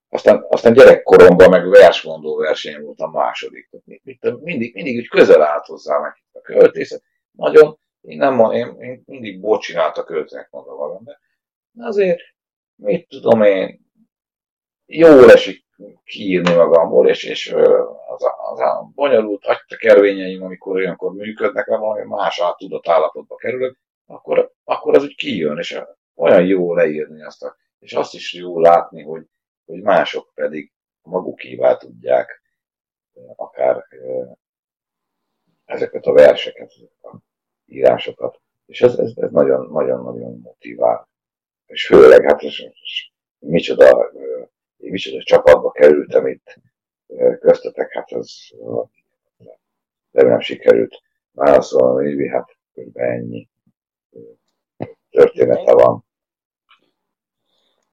[0.10, 3.70] Aztán, aztán gyerekkoromban meg versmondó versenyen voltam második.
[3.86, 7.04] Mindig, mindig úgy közel állt hozzá meg a költészet
[7.38, 11.04] nagyon, én nem én, én mindig bocsinált a költőnek mondom
[11.71, 12.21] de azért,
[12.76, 13.86] mit tudom én,
[14.86, 15.65] jól esik
[16.04, 17.52] kiírni magamból, és, és
[18.08, 22.41] az, a, az a bonyolult agytekervényeim, amikor olyankor működnek, mert valami más
[22.84, 25.82] állapotba kerülök, akkor, akkor az úgy kijön, és
[26.15, 29.26] olyan jó leírni azt, a, és azt is jó látni, hogy,
[29.65, 30.71] hogy mások pedig
[31.02, 32.41] magukévá tudják
[33.36, 33.86] akár
[35.65, 36.73] ezeket a verseket,
[37.67, 38.41] írásokat.
[38.65, 41.10] És ez, ez, ez nagyon, nagyon, nagyon motivál.
[41.65, 44.12] És főleg, hát és, és micsoda,
[44.77, 46.60] micsoda csapatba kerültem itt
[47.39, 48.30] köztetek, hát ez
[50.12, 51.01] de nem sikerült
[51.32, 52.97] válaszolni, hát kb.
[52.97, 53.49] ennyi
[55.10, 56.06] története van.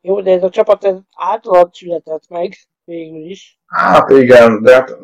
[0.01, 2.53] Jó, de ez a csapat ez általad született meg
[2.85, 3.61] végül is.
[3.67, 4.99] Hát igen, de hát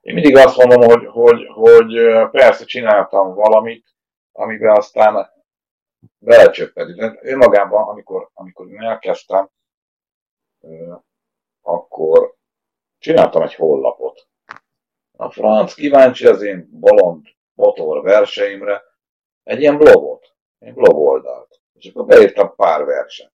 [0.00, 1.94] én mindig azt mondom, hogy, hogy, hogy
[2.30, 3.95] persze csináltam valamit,
[4.36, 5.30] amiben aztán
[6.18, 6.98] belecsöppedünk.
[6.98, 9.50] De önmagában, amikor, amikor én elkezdtem,
[11.62, 12.34] akkor
[12.98, 14.28] csináltam egy hollapot.
[15.16, 18.82] A franc kíváncsi az én bolond motor verseimre
[19.42, 21.60] egy ilyen blogot, egy blog oldalt.
[21.72, 23.32] És akkor beírtam pár verset.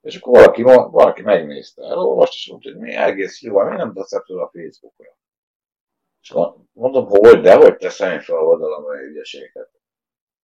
[0.00, 4.24] És akkor valaki, valaki megnézte, elolvast, és mondta, hogy mi egész jó, mi nem teszed
[4.24, 5.16] fel a Facebookra.
[6.20, 6.34] És
[6.72, 9.77] mondom, hogy, de hogy teszem fel a oldalon a ügyeséget.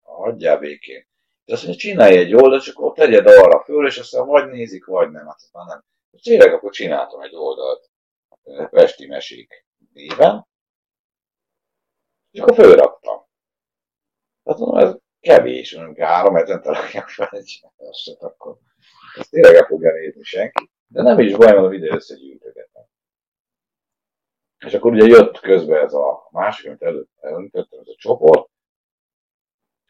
[0.05, 1.07] Hagyjál békén.
[1.45, 4.85] És azt mondja, csinálj egy oldalt, és akkor tegyed arra föl, és aztán vagy nézik,
[4.85, 5.27] vagy nem.
[5.27, 5.85] Hát már nem.
[6.11, 7.91] És tényleg akkor csináltam egy oldalt
[8.71, 10.47] Pesti Mesék néven,
[12.31, 13.27] és akkor fölraktam.
[14.45, 18.59] Hát mondom, ez kevés, mondjuk három hetente rakják fel egy eset, akkor
[19.19, 20.71] ezt tényleg el fogja nézni senki.
[20.87, 22.85] De nem is baj, mondom, ide összegyűjtögetem.
[24.67, 28.51] És akkor ugye jött közben ez a másik, amit előtt elöntöttem, ez a csoport,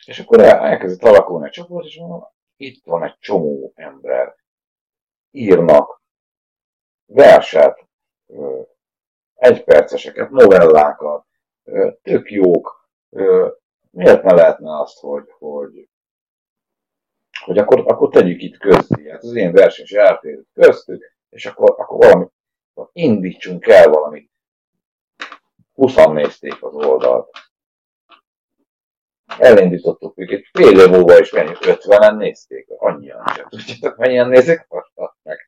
[0.07, 2.23] és akkor elkezdett alakulni a csoport, és mondom,
[2.57, 4.35] itt van egy csomó ember,
[5.31, 6.03] írnak
[7.07, 7.87] verset,
[9.35, 11.27] egyperceseket, novellákat,
[12.03, 12.89] tök jók,
[13.91, 15.89] miért ne lehetne azt, hogy, hogy,
[17.45, 19.11] hogy akkor, akkor tegyük itt közé.
[19.11, 22.27] Hát az én verseny is köztük, és akkor, akkor valami,
[22.93, 24.33] indítsunk el valamit.
[25.73, 27.31] 20 nézték az oldalt.
[29.39, 33.49] Elindítottuk őket, fél év múlva is mennyi, 50-en nézték, annyian sem.
[33.49, 34.67] Tudjátok, mennyien nézik?
[35.23, 35.39] Meg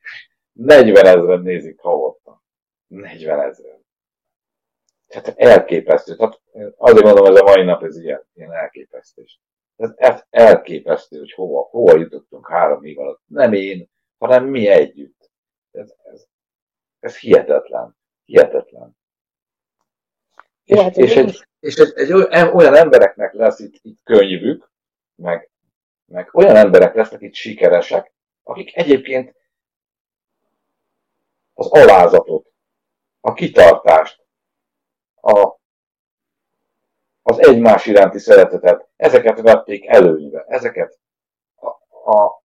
[0.51, 2.43] 40 ezeren nézik havonta.
[2.87, 3.85] 40 ezeren.
[5.07, 6.15] Tehát elképesztő.
[6.15, 6.41] Tehát
[6.77, 9.25] azért mondom, ez a mai nap ez ilyen, ilyen elképesztő.
[9.95, 13.21] Ez elképesztő, hogy hova, hova jutottunk három év alatt.
[13.25, 15.31] Nem én, hanem mi együtt.
[15.71, 16.27] Ez, ez,
[16.99, 17.97] ez hihetetlen.
[18.25, 18.96] Hihetetlen.
[20.67, 22.11] És, hát és, egy, és egy, egy
[22.53, 24.71] olyan embereknek lesz itt, itt könyvük,
[25.15, 25.49] meg,
[26.05, 29.35] meg olyan emberek lesznek itt sikeresek, akik egyébként
[31.53, 32.53] az alázatot,
[33.19, 34.25] a kitartást,
[35.15, 35.55] a,
[37.21, 40.99] az egymás iránti szeretetet, ezeket vették előnybe, ezeket
[41.55, 41.67] a,
[42.11, 42.43] a,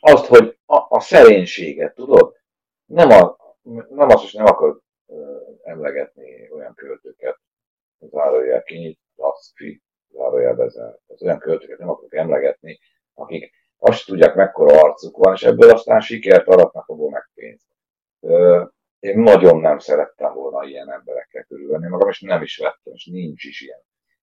[0.00, 2.36] azt, hogy a, a szerénységet, tudod?
[2.84, 3.36] Nem, a,
[3.88, 4.80] nem azt is nem akar
[5.62, 7.38] emlegetni olyan költőket,
[7.98, 9.00] zárójel kinyit,
[9.54, 10.98] fi, zárójel bezár.
[11.06, 12.78] Az olyan költőket nem akarok emlegetni,
[13.14, 17.66] akik azt tudják, mekkora arcuk van, és ebből aztán sikert aratnak abból meg pénzt.
[18.98, 23.44] Én nagyon nem szerettem volna ilyen emberekkel körülvenni magam, és nem is vettem, és nincs
[23.44, 23.80] is ilyen.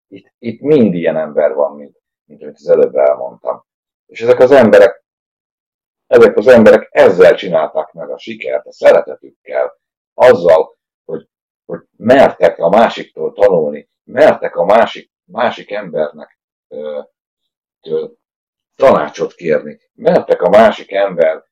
[0.07, 3.65] Itt, itt mind ilyen ember van, mint, mint amit az előbb elmondtam.
[4.05, 5.03] És ezek az emberek,
[6.07, 9.79] ezek az emberek ezzel csinálták meg a sikert, a szeretetükkel,
[10.19, 11.27] azzal, hogy,
[11.65, 16.99] hogy mertek a másiktól tanulni, mertek a másik, másik embernek ö,
[17.81, 18.17] től
[18.75, 21.47] tanácsot kérni, mertek a másik ember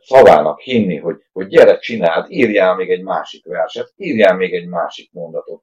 [0.00, 5.12] szavának hinni, hogy, hogy gyere, csináld, írjál még egy másik verset, írjál még egy másik
[5.12, 5.62] mondatot,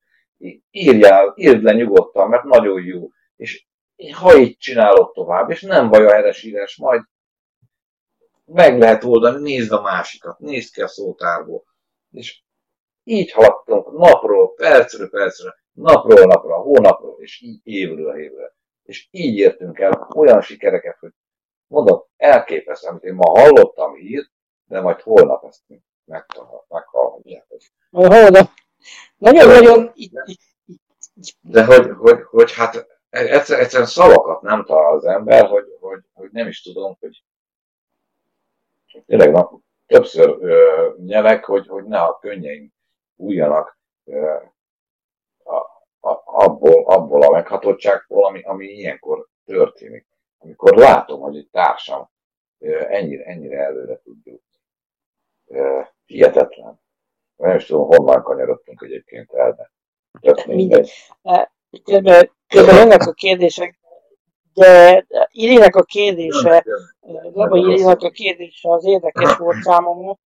[0.72, 3.65] írjál, írd le nyugodtan, mert nagyon jó, és
[4.13, 7.02] ha így csinálod tovább, és nem baj a heresírás, majd
[8.46, 11.63] meg lehet oldani, nézd a másikat, nézd ki a szótárból,
[12.12, 12.41] és
[13.04, 18.56] így haladtunk napról, percről percre, napról napra, hónapról, és így évről évre.
[18.84, 21.12] És így értünk el olyan sikereket, hogy
[21.67, 24.32] mondom, elképesztő, amit én ma hallottam hírt,
[24.65, 25.62] de majd holnap ezt
[26.67, 27.62] meghallhatjátok.
[27.91, 28.50] Holnap.
[29.17, 29.93] Nagyon-nagyon...
[31.41, 36.30] De hogy, hogy, hogy hát egyszer, egyszerűen szavakat nem talál az ember, hogy, hogy, hogy
[36.32, 37.24] nem is tudom, hogy
[39.06, 42.73] tényleg na, többször ö, nyelek, hogy, hogy ne a könnyeim
[43.15, 44.36] újjanak ö,
[45.43, 45.56] a,
[45.99, 50.10] a, abból, abból a meghatottságból, ami, ami ilyenkor történik
[50.41, 52.10] amikor látom, hogy egy társam
[52.89, 54.60] ennyire, ennyire előre tud jutni.
[56.06, 56.80] Hihetetlen.
[57.36, 59.71] Nem is tudom, honnan kanyarodtunk egyébként el,
[60.21, 60.91] de mindegy.
[62.47, 63.80] Közben jönnek a kérdések,
[64.54, 66.66] de Irinek a kérdése,
[67.32, 70.18] Gaba Irinek a kérdése az érdekes volt számomra,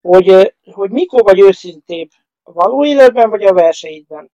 [0.00, 2.08] hogy, hogy mikor vagy őszintébb,
[2.42, 4.30] a való életben vagy a verseidben?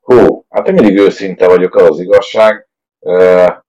[0.00, 2.68] Hú, hát én mindig őszinte vagyok, az az igazság.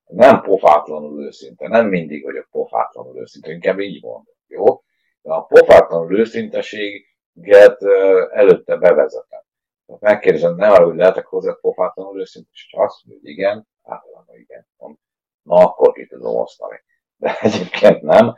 [0.05, 4.81] Nem pofátlanul őszinte, nem mindig vagyok pofátlanul őszinte, inkább így mondom, jó?
[5.21, 7.83] De a pofátlanul őszinteséget
[8.31, 9.41] előtte bevezetem.
[9.99, 14.67] Megkérdezem, nem arra, hogy lehetek hozzá pofátlanul őszinte, és azt mondja, hogy igen, általában igen,
[14.77, 14.97] mond.
[15.41, 16.83] na akkor ki tudom osztani.
[17.15, 18.35] De egyébként nem.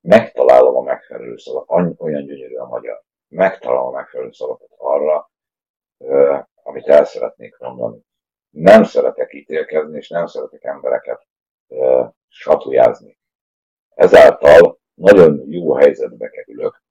[0.00, 5.30] Megtalálom a megfelelő szavat, olyan gyönyörű a magyar megtalálom a megfelelő szavakat arra,
[6.62, 8.02] amit el szeretnék mondani.
[8.50, 11.26] Nem szeretek ítélkezni, és nem szeretek embereket
[12.28, 13.18] satujázni.
[13.94, 16.82] Ezáltal nagyon jó helyzetbe kerülök,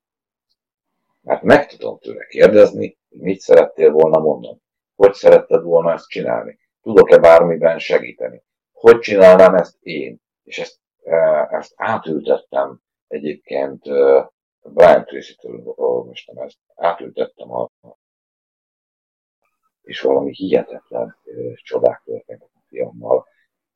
[1.21, 4.61] mert meg tudom tőle kérdezni, hogy mit szerettél volna mondani,
[4.95, 11.47] hogy szeretted volna ezt csinálni, tudok-e bármiben segíteni, hogy csinálnám ezt én, és ezt, e,
[11.51, 17.69] ezt átültettem egyébként e, Brian Tracy-től olvastam ezt, átültettem a
[19.89, 21.17] és valami hihetetlen
[21.55, 23.27] csodák történtek a fiammal,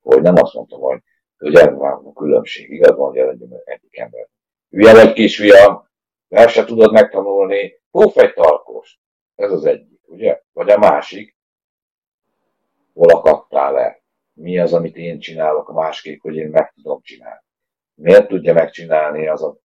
[0.01, 0.99] hogy nem azt mondtam, hogy,
[1.37, 3.17] hogy ez a különbség, igaz van, hogy
[3.63, 4.27] egyik ember.
[4.69, 5.89] Hülye vagy kisfiam,
[6.33, 8.99] el se tudod megtanulni, puf egy tarkós.
[9.35, 10.41] Ez az egyik, ugye?
[10.51, 11.37] Vagy a másik,
[12.93, 14.01] hol akadtál le?
[14.33, 17.41] Mi az, amit én csinálok a másképp, hogy én meg tudom csinálni?
[17.93, 19.57] Miért tudja megcsinálni az a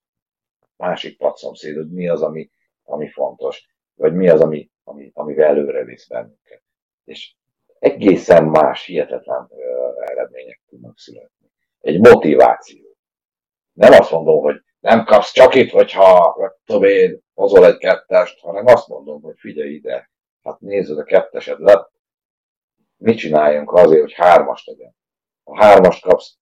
[0.76, 2.50] másik padszomszéd, mi az, ami,
[2.84, 3.68] ami fontos?
[3.94, 6.62] Vagy mi az, ami, ami, amivel előre visz bennünket?
[7.04, 7.34] És
[7.78, 9.50] egészen más, hihetetlen
[9.96, 11.52] eredmények tudnak születni.
[11.80, 12.96] Egy motiváció.
[13.72, 18.66] Nem azt mondom, hogy nem kapsz csak itt, hogyha, tudom én, hozol egy kettest, hanem
[18.66, 20.10] azt mondom, hogy figyelj ide,
[20.42, 21.90] hát nézd, a kettesed lett,
[22.96, 24.96] mit csináljunk azért, hogy hármas legyen.
[25.44, 26.38] Ha hármast kapsz,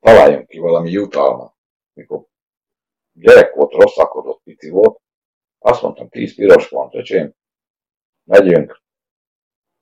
[0.00, 1.54] találjunk ki valami jutalmat.
[1.92, 2.26] Mikor
[3.12, 5.00] gyerek volt, rosszakodott, pici volt,
[5.58, 7.34] azt mondtam, tíz piros pont, öcsém,
[8.24, 8.82] megyünk,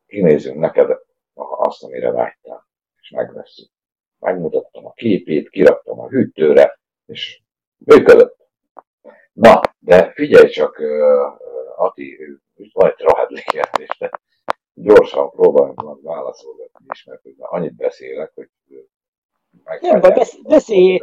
[0.07, 0.99] kinézünk neked
[1.35, 2.69] azt, amire vágytál,
[3.01, 3.71] és megveszünk.
[4.19, 6.79] Megmutattam a képét, kiraktam a hűtőre,
[7.09, 7.41] és
[7.77, 8.37] működött.
[9.33, 10.83] Na, de figyelj csak,
[11.77, 12.19] Ati,
[12.97, 14.11] rahedli kérdés, de
[14.75, 18.49] gyorsan próbáljunk meg válaszolni is, mert annyit beszélek, hogy
[19.81, 21.01] nem, vagy besz, beszélj.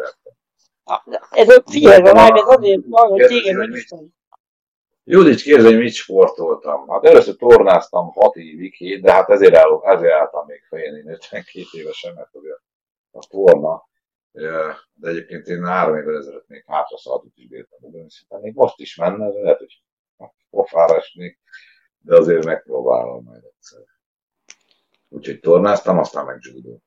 [1.30, 3.88] Ez a figyelve meg, ez azért van, hogy téged meg is
[5.08, 6.90] Judics kérdezi, hogy mit sportoltam.
[6.90, 11.10] Hát először tornáztam 6 évig, 7, de hát ezért, áll, ezért álltam még fején, én
[11.10, 12.54] 52 évesen, mert ugye
[13.12, 13.88] a torna,
[14.36, 18.80] de egyébként én három évvel ezelőtt még hátra szaladut is bírtam ugrani, szinte még most
[18.80, 19.84] is menne, de lehet, hogy
[20.50, 21.40] pofára esnék,
[22.00, 23.82] de azért megpróbálom majd egyszer.
[25.10, 26.78] Úgyhogy tornáztam, aztán meg judo.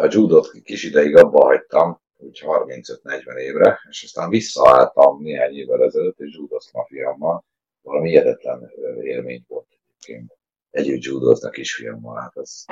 [0.00, 6.18] A judot kis ideig abba hagytam, úgy 35-40 évre, és aztán visszaálltam néhány évvel ezelőtt,
[6.20, 7.44] és judoztam a fiammal.
[7.82, 8.70] Valami hihetetlen
[9.02, 10.36] élmény volt egyébként.
[10.70, 12.64] Együtt judoznak kisfiammal, hát az,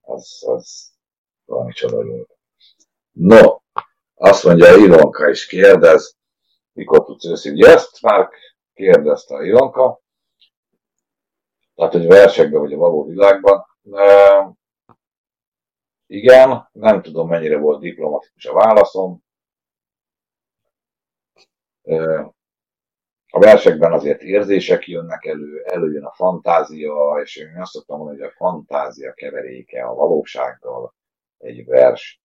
[0.00, 0.92] az, az
[1.44, 2.37] valami csoda volt.
[3.20, 3.60] No,
[4.14, 6.16] azt mondja, Ilonka is kérdez,
[6.72, 7.64] mikor tudsz őszintén.
[7.64, 8.28] Ezt már
[8.74, 10.00] kérdezte a Ilonka,
[11.74, 13.66] tehát, hogy versekben vagy a való világban.
[16.06, 19.22] Igen, nem tudom mennyire volt diplomatikus a válaszom.
[23.30, 28.28] A versekben azért érzések jönnek elő, előjön a fantázia, és én azt szoktam mondani, hogy
[28.28, 30.94] a fantázia keveréke a valósággal
[31.38, 32.20] egy vers.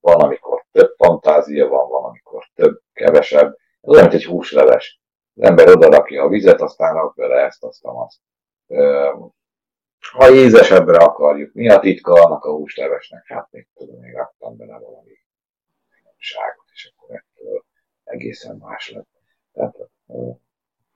[0.00, 3.56] Van, amikor több fantázia van, van, amikor több, kevesebb.
[3.80, 5.00] Ez olyan, mint egy húsleves.
[5.34, 8.20] Az ember odarakja a vizet, aztán rak bele ezt, aztán azt
[10.12, 13.26] ha ízesebbre akarjuk, mi a titka annak a húslevesnek?
[13.26, 15.18] Hát még tudom, még raktam bele valami
[16.16, 17.64] ságot, és akkor ettől
[18.04, 19.08] egészen más lett.
[19.52, 19.76] Tehát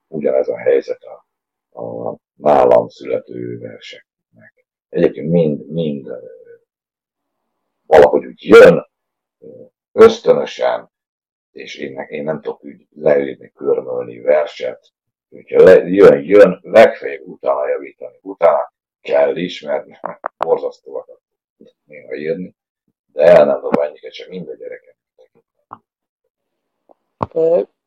[0.07, 1.27] ugyanez a helyzet a,
[1.81, 4.67] a nálam születő verseknek.
[4.89, 6.09] Egyébként mind, mind
[7.89, 8.91] valahogy úgy jön,
[9.93, 10.91] ösztönösen,
[11.51, 14.93] és én, én nem tudok úgy leírni, körmölni verset,
[15.29, 19.87] hogyha le, jön, jön, legfeljebb utána javítani, utána kell is, mert
[20.45, 21.21] borzasztóak
[21.85, 22.55] néha írni,
[23.13, 24.97] de el nem tudom ennyiket, csak mind a gyereket.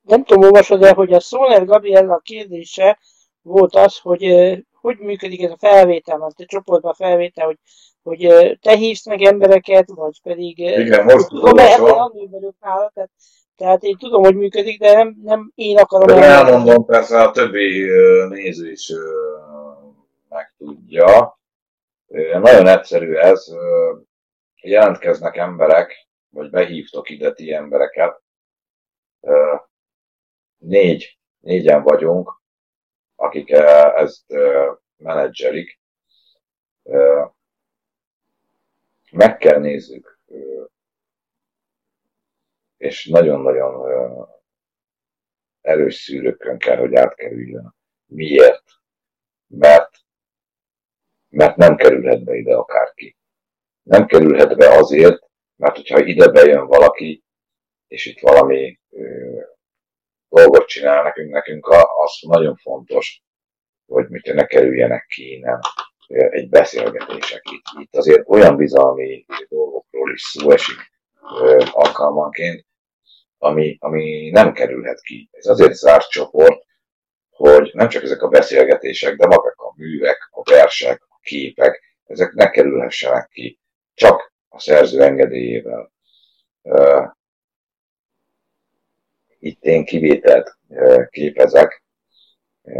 [0.02, 3.00] Nem tudom, olvasod el, hogy a Szóler Gabriella kérdése
[3.42, 4.24] volt az, hogy
[4.82, 7.58] hogy működik ez a felvétel, mert a csoportban felvétel, hogy,
[8.04, 8.28] hogy
[8.62, 10.58] te hívsz meg embereket, vagy pedig...
[10.58, 11.56] Igen, most tudom,
[12.60, 13.10] nála, tehát,
[13.56, 16.08] tehát én tudom, hogy működik, de nem, nem én akarom...
[16.08, 17.90] De elmondom, persze a többi
[18.30, 18.94] néző is
[20.30, 21.40] megtudja.
[22.32, 23.46] Nagyon egyszerű ez,
[24.62, 28.22] jelentkeznek emberek, vagy behívtok ide ti embereket.
[30.58, 32.42] Négy, négyen vagyunk,
[33.16, 33.50] akik
[33.96, 34.34] ezt
[34.98, 35.80] menedzselik.
[39.12, 40.20] Meg kell nézzük,
[42.78, 44.28] és nagyon-nagyon
[45.62, 47.76] erős szűrőkön kell, hogy átkerüljön.
[48.06, 48.64] Miért?
[49.48, 49.90] Mert
[51.32, 53.18] mert nem kerülhet be ide akárki.
[53.84, 57.24] Nem kerülhet be azért, mert hogyha ide bejön valaki,
[57.88, 59.40] és itt valami ö,
[60.30, 63.24] dolgot csinál nekünk, nekünk az nagyon fontos,
[63.86, 65.60] hogy mit ne kerüljenek ki innen
[66.12, 67.42] egy beszélgetések.
[67.52, 70.92] Itt, itt azért olyan bizalmi dolgokról is szó esik,
[71.72, 72.66] alkalmanként,
[73.38, 75.30] ami, ami nem kerülhet ki.
[75.32, 76.64] Ez azért zárt csoport,
[77.30, 82.34] hogy nem csak ezek a beszélgetések, de magak a művek, a versek, a képek, ezek
[82.34, 83.60] ne kerülhessenek ki,
[83.94, 85.92] csak a szerző engedélyével.
[89.40, 90.58] Itt én kivételt
[91.10, 91.81] képezek,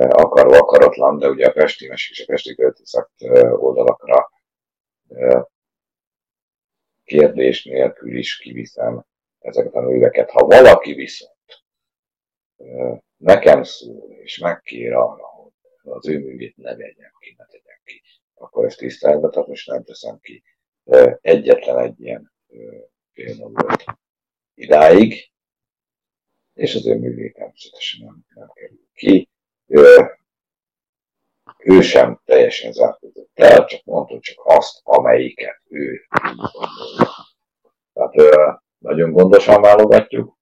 [0.10, 3.10] akarva akaratlan, de ugye a Pesti és a Pesti Költészet
[3.52, 4.30] oldalakra
[7.04, 9.06] kérdés nélkül is kiviszem
[9.40, 10.30] ezeket a műveket.
[10.30, 11.64] Ha valaki viszont
[13.18, 15.52] nekem szól, és megkér arra, hogy
[15.84, 18.02] az ő művét ne vegyem ki, ne tegyem ki,
[18.34, 20.44] akkor ezt tiszteletbe tartom, és nem teszem ki.
[21.22, 22.34] Egyetlen egy ilyen
[23.14, 23.52] példa
[24.54, 25.32] idáig,
[26.54, 29.30] és az ő művét természetesen nem, nem kerül ki.
[29.72, 30.20] Ő,
[31.82, 33.30] sem teljesen zárkózott.
[33.34, 36.08] El, csak mondta csak azt, amelyiket ő
[37.94, 38.14] Tehát
[38.78, 40.38] nagyon gondosan válogatjuk,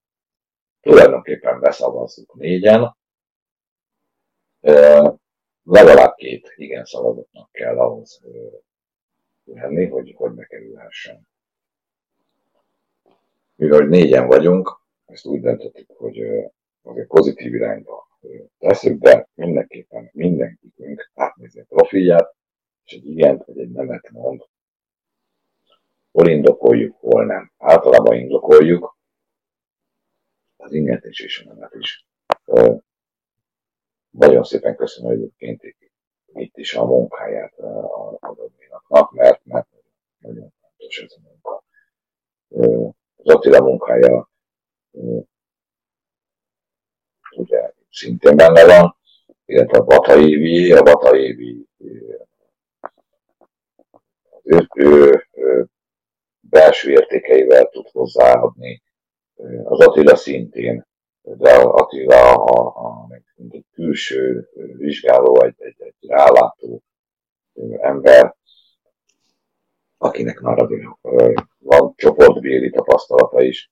[0.81, 2.97] tulajdonképpen beszavazzuk négyen,
[5.63, 8.21] legalább két igen szavazatnak kell ahhoz
[9.43, 11.27] lenni, hogy, hogy bekerülhessen.
[13.55, 16.19] Mivel négyen vagyunk, ezt úgy döntöttük, hogy
[16.81, 18.08] azért pozitív irányba
[18.57, 22.35] tesszük, de mindenképpen mindenkikünk átnézi a profilját,
[22.83, 24.45] és egy igent vagy egy nemet mond.
[26.11, 27.51] Hol indokoljuk, hol nem.
[27.57, 28.97] Általában indokoljuk,
[30.57, 32.05] az inget is és a nemet is.
[34.09, 35.75] Nagyon szépen köszönöm egyébként
[36.33, 39.67] itt is a munkáját a adóminaknak, mert, mert
[40.17, 41.63] nagyon fontos ez a munka.
[43.15, 44.29] Az Attila munkája
[47.31, 48.95] ugye szintén benne van,
[49.45, 51.67] illetve a Bata Évi, a Bata Évi
[54.29, 55.67] az ő, ő, ő
[56.39, 58.81] belső értékeivel tud hozzáadni,
[59.63, 60.87] az Attila szintén,
[61.21, 66.83] de Attila a, a, mint egy külső vizsgáló, egy, egy, egy rálátó
[67.81, 68.35] ember,
[69.97, 70.83] akinek már azért
[71.57, 73.71] van csoportbéli tapasztalata is,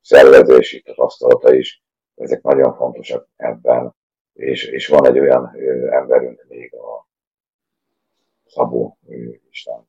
[0.00, 1.82] szervezési tapasztalata is,
[2.18, 3.94] ezek nagyon fontosak ebben,
[4.32, 5.56] és, és van egy olyan
[5.90, 7.08] emberünk még a
[8.46, 8.98] Szabó
[9.50, 9.88] Isten,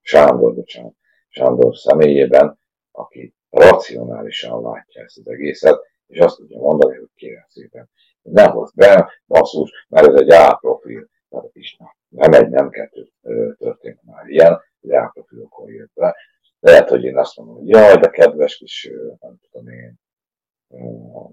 [0.00, 0.94] Sándor, bocsánat,
[1.28, 2.58] Sándor személyében,
[2.90, 7.90] aki racionálisan látja ezt az egészet, és azt tudja mondani, hogy kérem szépen,
[8.22, 11.08] ne hozd be, basszus, mert ez egy A-profil.
[11.28, 11.76] Tehát is
[12.08, 13.10] nem egy, nem kettő
[13.58, 16.16] történt már ilyen, hogy A-profilokon jött be.
[16.60, 18.90] Lehet, hogy én azt mondom, hogy jaj, de kedves kis,
[19.20, 20.00] nem tudom én,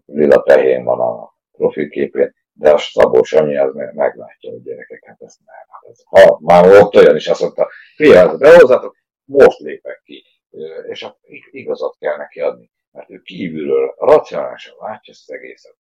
[0.06, 5.40] lila tehén van a profilképén, de a Szabó Sanyi az meglátja, hogy gyerekek, hát ezt
[5.46, 5.66] nem.
[5.68, 10.24] Hát ez, ha már volt olyan is, azt mondta, figyelj, behozzátok, most lépek ki,
[10.88, 11.08] és
[11.52, 15.76] igazat kell neki adni, mert ő kívülről racionálisan látja ezt az egészet.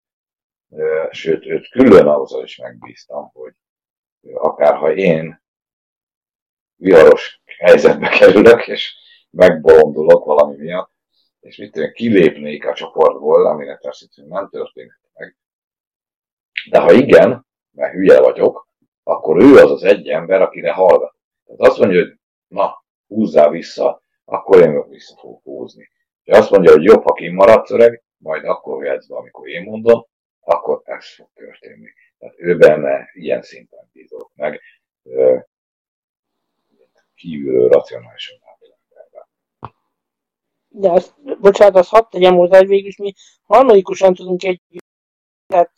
[1.11, 3.53] Sőt, őt külön azzal is megbíztam, hogy
[4.33, 5.43] akár ha én
[6.75, 8.95] viharos helyzetbe kerülök, és
[9.29, 10.91] megbolondulok valami miatt,
[11.45, 15.37] és mit tudom, kilépnék a csoportból, aminek természetesen nem történt meg.
[16.69, 18.67] De ha igen, mert hülye vagyok,
[19.03, 21.15] akkor ő az az egy ember, akire hallgat.
[21.45, 25.89] Tehát azt mondja, hogy na, húzzál vissza, akkor én meg vissza fogok húzni.
[26.23, 30.05] És azt mondja, hogy jobb, ha kimaradsz öreg, majd akkor jöhetsz be, amikor én mondom,
[30.39, 31.89] akkor ez fog történni.
[32.17, 34.61] Tehát ő benne ilyen szinten bízok meg,
[37.15, 38.37] kívülről racionálisan
[40.77, 43.13] de azt, bocsánat, azt hadd tegyem hozzá, hogy végülis mi
[43.43, 44.61] harmadikusan tudunk egy
[45.47, 45.71] tehát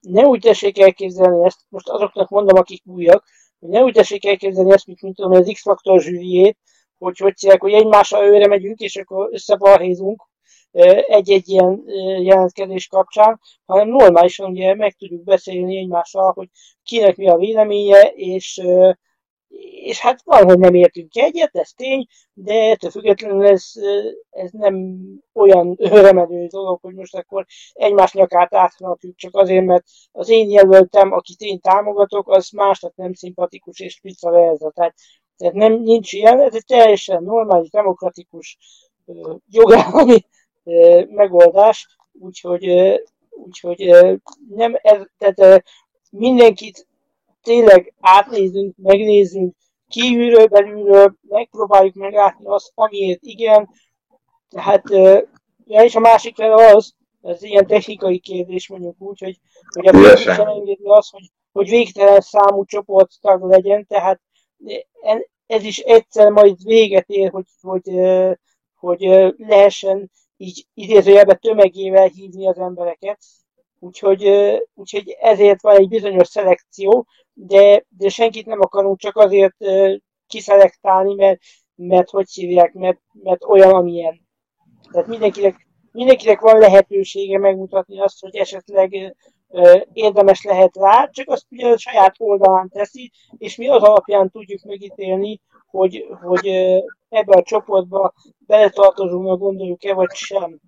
[0.00, 3.24] ne úgy tessék elképzelni ezt, most azoknak mondom, akik újak,
[3.58, 6.58] hogy ne úgy tessék elképzelni ezt, mint, mint tudom, az X-faktor zsűriét,
[6.98, 10.28] hogy hogy csinálják, hogy egymással őre megyünk, és akkor összebalhézunk
[11.06, 11.82] egy-egy ilyen
[12.22, 16.48] jelentkezés kapcsán, hanem normálisan ugye meg tudjuk beszélni egymással, hogy
[16.82, 18.62] kinek mi a véleménye, és
[19.86, 23.72] és hát valahogy nem értünk egyet, ez tény, de ettől függetlenül ez,
[24.30, 24.96] ez nem
[25.32, 31.12] olyan örömedő dolog, hogy most akkor egymás nyakát áthatjuk csak azért, mert az én jelöltem,
[31.12, 34.70] akit én támogatok, az másnak nem szimpatikus, és vice versa.
[34.70, 34.94] Tehát,
[35.36, 38.58] tehát nem, nincs ilyen, ez egy teljesen normális, demokratikus
[39.48, 40.26] jogállami
[41.08, 42.94] megoldás, úgyhogy,
[43.30, 43.90] úgyhogy
[44.48, 45.64] nem, ez, tehát
[46.10, 46.86] mindenkit
[47.46, 49.54] tényleg átnézünk, megnézzünk,
[49.88, 53.68] kívülről, belülről, megpróbáljuk meglátni azt, amiért igen.
[54.48, 54.82] Tehát,
[55.64, 59.40] ja, és a másik fel az, ez ilyen technikai kérdés mondjuk úgy, hogy,
[59.74, 64.20] hogy a sem engedni az, hogy, hogy végtelen számú csoporttag legyen, tehát
[65.46, 67.90] ez is egyszer majd véget ér, hogy, hogy,
[68.74, 73.18] hogy lehessen így idézőjelben tömegével hívni az embereket.
[73.78, 74.28] Úgyhogy,
[74.74, 77.06] úgyhogy ezért van egy bizonyos szelekció,
[77.38, 79.56] de, de senkit nem akarunk csak azért
[80.26, 81.40] kiszelektálni, mert,
[81.74, 84.20] mert hogy hívják, mert, mert olyan, amilyen.
[84.90, 89.16] Tehát mindenkinek, mindenkinek van lehetősége megmutatni azt, hogy esetleg
[89.92, 94.62] érdemes lehet rá, csak azt ugye a saját oldalán teszi, és mi az alapján tudjuk
[94.62, 96.46] megítélni, hogy, hogy
[97.08, 100.60] ebbe a csoportba beletartozunk, gondoljuk-e, vagy sem.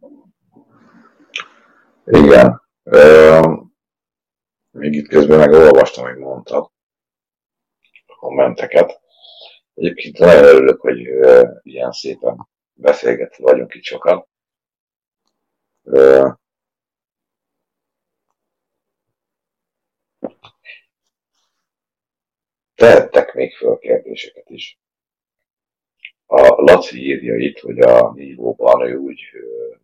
[2.05, 2.61] Igen.
[4.79, 6.71] Még itt közben megolvastam, hogy mondtad
[8.07, 9.01] a kommenteket.
[9.75, 10.99] Egyébként nagyon örülök, hogy
[11.63, 14.29] ilyen szépen beszélgetve vagyunk itt sokan.
[22.75, 24.79] Tehettek még föl kérdéseket is.
[26.27, 29.21] A Laci írja itt, hogy a nívóban ő úgy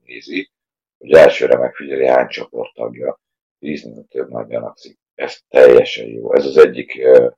[0.05, 0.51] nézi,
[0.99, 3.21] hogy elsőre megfigyeli hány csoporttagja,
[3.65, 4.99] tíznél több nagy gyanakszik.
[5.15, 6.35] Ez teljesen jó.
[6.35, 7.33] Ez az egyik uh,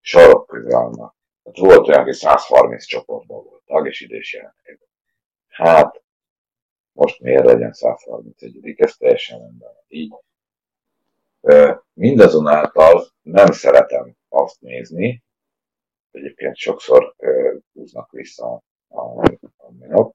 [0.00, 1.16] sarokköve annak.
[1.44, 4.36] Hát volt olyan, hogy 130 csoportban volt tag, és ide is.
[5.48, 6.02] Hát,
[6.92, 9.72] most miért legyen 131 ez teljesen rendben.
[9.88, 10.12] Így.
[11.40, 15.22] Uh, mindazonáltal nem szeretem azt nézni,
[16.10, 19.00] egyébként sokszor uh, húznak vissza a,
[19.56, 20.14] a minok.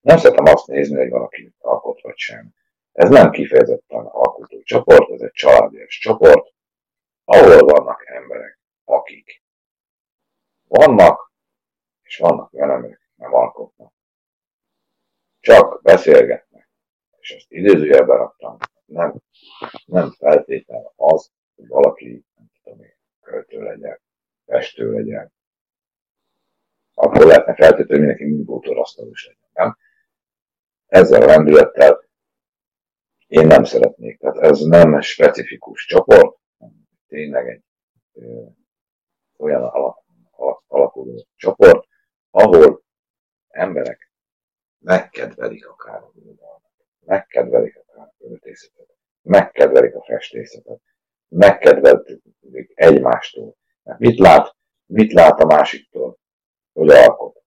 [0.00, 2.54] Nem szeretem azt nézni, hogy valaki alkot vagy sem.
[2.96, 6.52] Ez nem kifejezetten alkotó csoport, ez egy családias csoport,
[7.24, 9.42] ahol vannak emberek, akik
[10.68, 11.32] vannak,
[12.02, 13.92] és vannak olyan emberek, nem alkotnak.
[15.40, 16.70] Csak beszélgetnek.
[17.18, 18.56] És ezt idézőjelben raktam.
[18.84, 19.14] Nem,
[19.84, 24.00] nem feltétlenül az, hogy valaki, nem tudom én, költő legyen,
[24.46, 25.32] festő legyen.
[26.94, 28.70] Akkor lehetne feltétlenül mindenki mindig
[29.10, 29.76] is legyen, nem?
[30.86, 32.04] Ezzel a rendülettel
[33.26, 34.18] én nem szeretnék.
[34.18, 36.38] Tehát ez nem specifikus csoport,
[37.08, 37.62] tényleg egy
[38.12, 38.42] ö,
[39.36, 41.86] olyan alak, alak, alakuló csoport,
[42.30, 42.82] ahol
[43.48, 44.10] emberek
[44.78, 50.80] megkedvelik a birodalmat, megkedvelik a költészetet, megkedvelik a festészetet,
[51.28, 53.56] megkedvelik egymástól.
[53.82, 54.56] Mert mit lát,
[54.86, 56.18] mit lát a másiktól,
[56.72, 57.42] hogy alkot?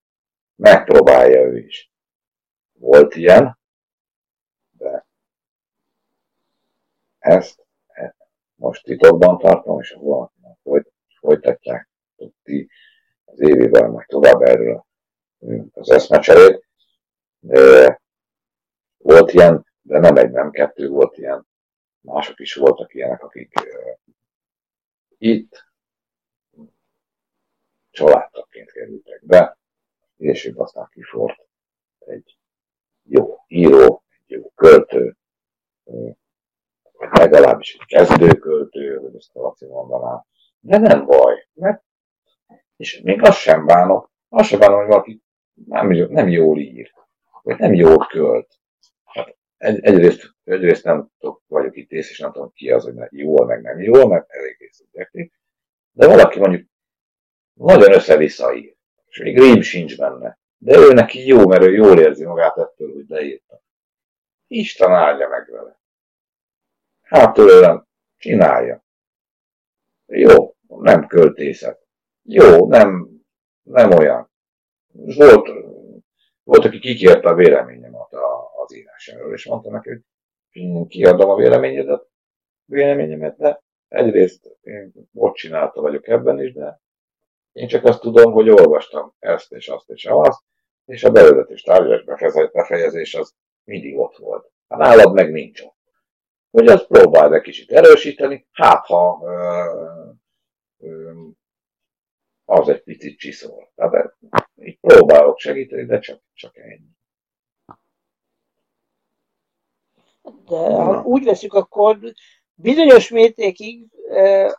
[0.56, 1.92] Megpróbálja ő is.
[2.72, 3.59] Volt ilyen,
[7.20, 7.66] Ezt
[8.56, 10.32] most titokban tartom, és ahol
[10.64, 11.90] folyt, folytatják
[12.44, 12.70] ti
[13.26, 14.86] az évében, majd tovább erről
[15.72, 16.68] az eszmecserét.
[18.98, 21.48] Volt ilyen, de nem egy, nem kettő, volt ilyen,
[22.02, 23.54] mások is voltak ilyenek, akik
[25.18, 25.68] itt
[27.90, 29.58] családtaként kerültek be,
[30.18, 31.48] és aztán kifort
[32.00, 32.38] egy
[33.04, 35.18] jó író, egy jó költő,
[37.00, 40.26] legalábbis egy kezdőköltő, hogy ezt a Laci mondaná.
[40.60, 41.84] De nem baj, mert
[42.80, 45.22] és még azt sem bánok, azt sem bánom, hogy valaki
[45.66, 46.92] nem, nem jól ír,
[47.44, 48.60] vagy nem jól költ.
[49.04, 52.96] Hát egy, egyrészt, egyrészt nem tudok, vagyok itt ész, és nem tudom ki az, hogy
[53.10, 55.32] jól, meg nem jól, mert elég szubjektív.
[55.92, 56.68] De valaki mondjuk
[57.54, 58.76] nagyon össze-vissza ír,
[59.08, 60.40] és még rím sincs benne.
[60.58, 63.62] De ő neki jó, mert ő jól érzi magát ettől, hogy leírta.
[64.48, 65.79] Isten áldja meg vele.
[67.10, 67.88] Hát tőlem,
[68.18, 68.84] csinálja.
[70.06, 71.88] Jó, nem költészet.
[72.24, 73.10] Jó, nem,
[73.64, 74.32] nem olyan.
[74.92, 75.50] Volt,
[76.44, 78.14] volt, aki kikérte a véleményemet
[78.64, 82.08] az írásáról, és mondta neki, hogy kiadom a véleményedet,
[82.66, 86.82] véleményemet, de egyrészt én ott csinálta vagyok ebben is, de
[87.52, 90.44] én csak azt tudom, hogy olvastam ezt és azt és azt,
[90.86, 92.04] és a bevezetés tárgyas
[92.52, 94.52] befejezés az mindig ott volt.
[94.68, 95.79] Hát nálad meg nincs ott
[96.52, 99.24] hogy azt próbáld egy kicsit erősíteni, hát ha
[102.46, 103.72] az egy picit csiszol.
[103.76, 104.18] Tehát
[104.56, 106.98] így próbálok segíteni, de csak, csak ennyi.
[110.46, 112.00] De ha úgy veszük, akkor
[112.54, 113.88] bizonyos mértékig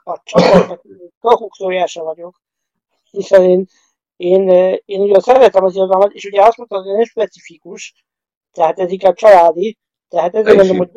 [0.03, 0.83] a csapatnak
[1.19, 2.43] kakukszójása vagyok,
[3.11, 3.67] hiszen én,
[4.17, 4.49] én,
[4.85, 8.05] én ugye szeretem az irodalmat, és ugye azt mondtam, hogy nem specifikus,
[8.53, 9.79] tehát ez inkább családi,
[10.09, 10.91] tehát ezért mondom, hogy...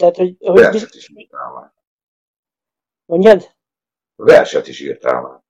[0.00, 0.36] Tehát, hogy...
[0.38, 1.72] hogy Verset is írtál már.
[3.04, 3.50] Mondjad?
[4.16, 5.40] Verset is írtál már.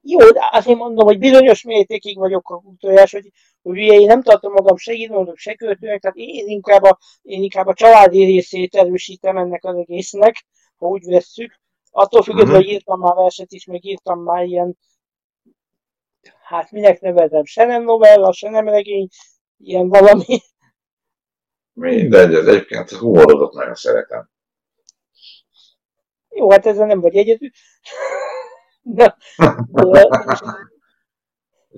[0.00, 3.30] Jó, de azért mondom, hogy bizonyos mértékig vagyok a tojás, hogy,
[3.62, 7.42] hogy ugye én nem tartom magam se írmondok, se költőnek, tehát én inkább, a, én
[7.42, 10.46] inkább a családi részét erősítem ennek az egésznek,
[10.76, 11.60] ha úgy vesszük.
[11.90, 12.66] Attól függetlenül, uh-huh.
[12.66, 14.78] hogy írtam már verset is, meg írtam már ilyen
[16.42, 19.08] hát minek nevezem, se nem novella, se nem regény,
[19.58, 20.40] ilyen valami.
[21.72, 24.30] Mindegy, ez egyébként a humorodot nagyon szeretem.
[26.28, 27.50] Jó, hát ezzel nem vagy egyedül.
[28.82, 29.16] Na,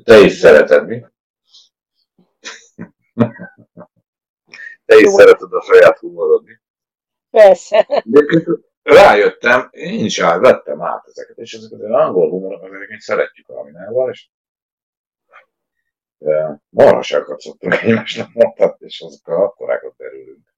[0.05, 1.05] Te is szereted, mi?
[4.85, 5.11] Te is Jó.
[5.11, 6.61] szereted a saját humorodni.
[7.31, 8.03] Persze.
[8.05, 8.25] De
[8.83, 14.11] rájöttem, én is át, vettem át ezeket, és ezeket az angol humorok, ezeket szeretjük valamilyenval,
[14.11, 14.29] és
[16.69, 20.55] marhaságokat szoktunk egymásnak mondani, és azokkal akkorákat derülünk.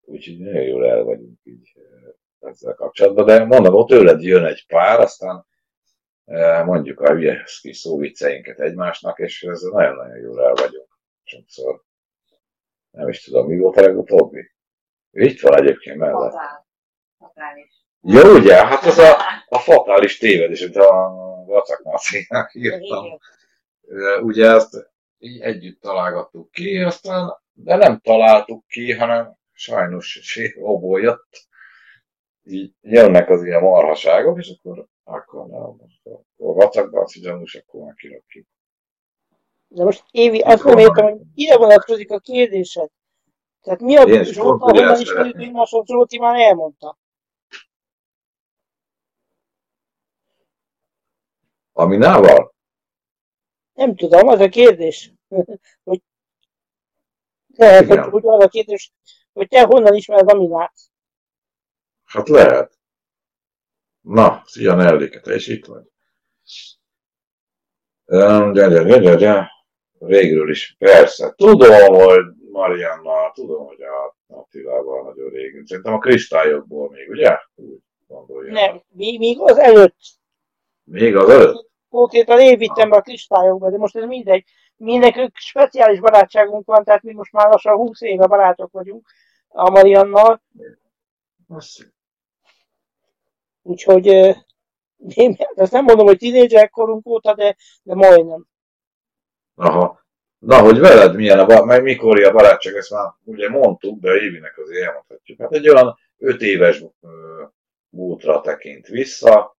[0.00, 1.72] Úgyhogy nagyon jól el vagyunk így
[2.40, 5.46] ezzel kapcsolatban, de mondom, ott tőled jön egy pár, aztán
[6.64, 11.82] mondjuk a hülye kis szóvicceinket egymásnak, és ez nagyon-nagyon jól el vagyunk sokszor.
[12.90, 14.50] Nem is tudom, mi volt a legutóbbi?
[15.10, 16.32] Itt van egyébként mellett.
[16.32, 16.66] Fatál.
[17.18, 17.72] Fatális.
[18.00, 18.66] Jó, ugye?
[18.66, 19.16] Hát ez a,
[19.48, 21.10] a fatális tévedés, amit a
[21.46, 23.18] Vacak Marcinak írtam.
[24.20, 24.92] Ugye ezt
[25.24, 31.46] így együtt találgattuk ki, aztán, de nem találtuk ki, hanem sajnos séróból jött.
[32.42, 37.94] Így jönnek az ilyen marhaságok, és akkor, akkor nem, akkor vacakban az gyanús, akkor már
[37.94, 38.46] kirakjuk.
[39.68, 42.90] De most Évi, azt nem értem, hogy ide vonatkozik a kérdésed.
[43.60, 46.98] Tehát mi a Zsolta, honnan is tudjuk Zsolti már elmondta.
[51.72, 52.53] Aminával?
[53.74, 55.12] Nem tudom, az a kérdés.
[55.84, 56.02] hogy
[57.56, 58.92] lehet, hogy, hogy az a kérdés,
[59.32, 60.72] hogy te honnan ismered Aminát?
[62.04, 62.78] Hát lehet.
[64.00, 65.84] Na, szia Nelléke, te is itt vagy.
[69.18, 69.50] De.
[69.98, 71.32] Régről is, persze.
[71.36, 75.66] Tudom, hogy Marianna, tudom, hogy a Attilával nagyon régen.
[75.66, 77.38] Szerintem a kristályokból még, ugye?
[77.54, 78.52] Úgy gondolja.
[78.52, 79.96] Nem, még, még az előtt.
[80.84, 81.70] Még az előtt?
[81.94, 84.44] Konkrétan én vittem be a kristályokba, de most ez mindegy.
[84.76, 89.08] Mi nekünk speciális barátságunk van, tehát mi most már lassan 20 éve barátok vagyunk
[89.48, 90.42] a Mariannal.
[93.62, 94.06] Úgyhogy
[95.08, 98.46] én ezt nem mondom, hogy tínédzser korunk óta, de, de majdnem.
[99.54, 100.04] Aha.
[100.38, 104.58] Na, hogy veled milyen a, meg mikor a barátság, ezt már ugye mondtuk, de Évinek
[104.58, 105.40] azért elmondhatjuk.
[105.40, 106.84] Hát egy olyan öt éves
[107.88, 109.54] múltra tekint vissza,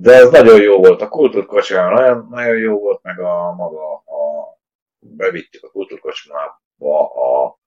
[0.00, 1.00] de ez nagyon jó volt.
[1.00, 4.58] A kultúrkocsmában nagyon, nagyon jó volt, meg a maga, a,
[4.98, 7.58] bevittük a kultúrkocsmába a,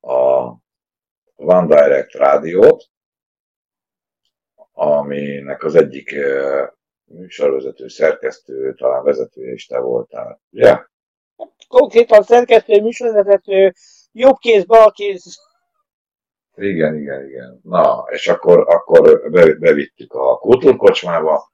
[0.00, 0.56] a
[1.36, 2.84] One Direct rádiót,
[4.72, 6.14] aminek az egyik
[7.04, 10.78] műsorvezető, szerkesztő, talán vezetője is te voltál, ugye?
[11.68, 13.74] Konkrétan szerkesztő, műsorvezető,
[14.12, 15.38] jobb kéz, bal kéz.
[16.56, 17.60] Igen, igen, igen.
[17.62, 21.52] Na, és akkor, akkor bevittük a kultúrkocsmába,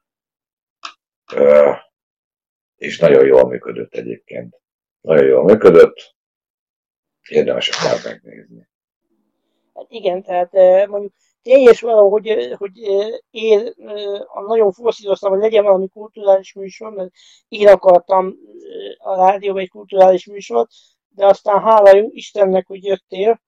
[2.75, 4.59] és nagyon jól működött egyébként.
[5.01, 6.15] Nagyon jól működött,
[7.29, 8.69] érdemes akár megnézni.
[9.73, 10.51] Hát igen, tehát
[10.87, 12.77] mondjuk teljes valahogy, hogy
[13.29, 13.73] én
[14.47, 17.11] nagyon forszíroztam, hogy legyen valami kulturális műsor, mert
[17.47, 18.35] én akartam
[18.97, 20.69] a rádióban egy kulturális műsort,
[21.09, 23.41] de aztán hála jó Istennek, hogy jöttél,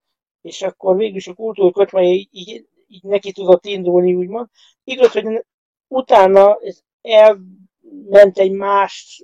[0.44, 4.48] és akkor végül is a kultúrkocsma így, így, így neki tudott indulni, úgymond.
[4.84, 5.46] Igaz, hogy
[5.88, 9.24] utána ez elment egy más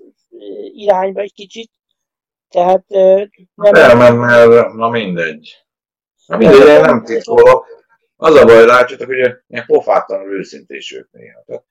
[0.73, 1.71] irányba egy kicsit,
[2.49, 3.73] tehát nem...
[3.73, 5.65] Elment, mert na mindegy.
[6.25, 7.65] Na mindegy, nem, nem titkolok.
[8.15, 9.17] Az a baj, látjátok, hogy
[9.47, 11.43] ilyen pofátlanul őszintés ők néha.
[11.45, 11.65] Tehát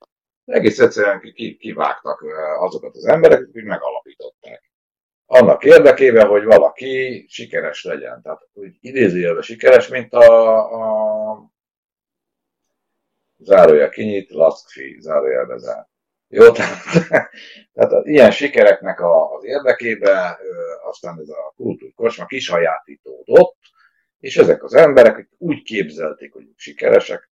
[0.45, 1.21] egész egyszerűen
[1.59, 2.23] kivágtak
[2.59, 4.68] azokat az embereket, akik megalapították.
[5.31, 8.21] Annak érdekében, hogy valaki sikeres legyen.
[8.21, 10.57] Tehát, hogy idézőjelben sikeres, mint a,
[11.31, 11.51] a
[13.37, 15.87] zárója kinyit, laszkfi, zárójelbe zár.
[16.27, 16.83] Jó, tehát,
[17.73, 20.35] tehát az ilyen sikereknek a, az érdekében
[20.83, 23.57] aztán ez a kultúrkocsma kisajátítódott,
[24.19, 27.31] és ezek az emberek úgy képzelték, hogy sikeresek,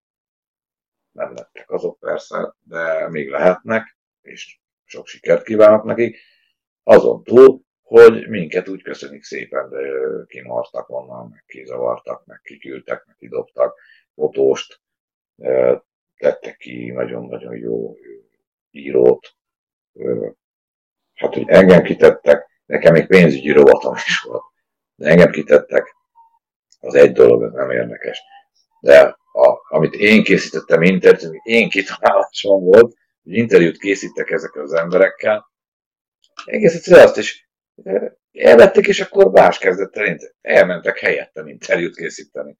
[1.12, 6.18] nem lettek azok persze, de még lehetnek, és sok sikert kívánok nekik,
[6.82, 7.63] azon túl,
[8.00, 9.78] hogy minket úgy köszönik szépen, de
[10.26, 13.78] kimartak onnan, meg kizavartak, meg kiküldtek, meg kidobtak
[14.14, 14.80] fotóst,
[16.16, 17.94] tettek ki nagyon-nagyon jó
[18.70, 19.34] írót.
[21.14, 24.44] Hát, hogy engem kitettek, nekem még pénzügyi rovatom is volt,
[24.94, 25.94] de engem kitettek,
[26.80, 28.22] az egy dolog, az nem érdekes.
[28.80, 35.52] De a, amit én készítettem interjút, én kitalálásom volt, hogy interjút készítek ezek az emberekkel,
[36.44, 37.44] egész egyszerűen azt is
[38.32, 42.58] elvették, és akkor más kezdett el, elmentek helyettem interjút készíteni.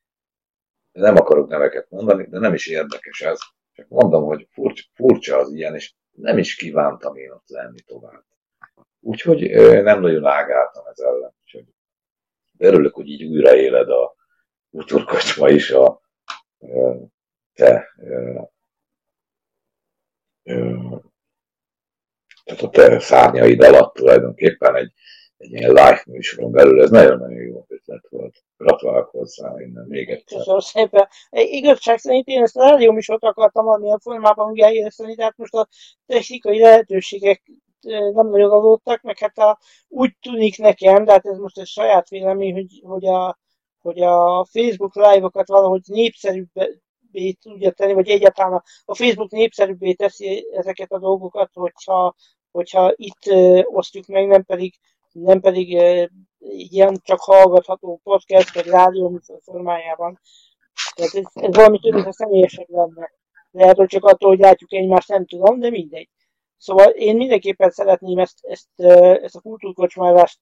[0.93, 3.39] Nem akarok neveket mondani, de nem is érdekes ez.
[3.73, 8.25] Csak mondom, hogy furcsa, furcsa az ilyen, és nem is kívántam én ott lenni tovább.
[9.01, 9.51] Úgyhogy
[9.83, 11.35] nem nagyon ágáltam ez ellen.
[11.45, 11.65] Úgyhogy
[12.59, 14.15] örülök, hogy így újraéled a
[14.71, 16.01] úturkocsma is a
[17.53, 17.95] te
[22.45, 24.92] tehát a te szárnyaid alatt tulajdonképpen egy,
[25.36, 28.36] egy ilyen live műsoron belül, ez nagyon-nagyon jó ötlet volt.
[28.57, 30.38] Gratulálok hozzá innen még egyszer.
[30.38, 31.09] Köszönöm szépen.
[31.30, 35.68] Igazság szerint én ezt a rádió műsort akartam valamilyen formában újjáéleszteni, tehát most a
[36.07, 37.42] technikai lehetőségek
[38.12, 42.09] nem nagyon adottak, meg hát a, úgy tűnik nekem, de hát ez most egy saját
[42.09, 43.38] vélemény, hogy, hogy, a,
[43.80, 46.82] hogy a Facebook live-okat valahogy népszerűbbé
[47.41, 52.15] tudja tenni, vagy egyáltalán a Facebook népszerűbbé teszi ezeket a dolgokat, hogyha,
[52.51, 54.75] hogyha itt osztjuk meg, nem pedig,
[55.12, 55.69] nem pedig
[56.39, 60.21] ilyen csak hallgatható podcast vagy rádió formájában.
[60.95, 63.11] Tehát ez, ez valami több, mint a személyesebb lenne.
[63.51, 66.09] Lehet, hogy csak attól, hogy látjuk egymást, nem tudom, de mindegy.
[66.57, 68.69] Szóval én mindenképpen szeretném ezt, ezt,
[69.23, 70.39] ezt a kultúrkocsmázást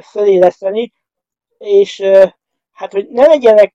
[0.00, 0.92] feléleszteni,
[1.58, 2.02] és
[2.72, 3.74] hát, hogy ne legyenek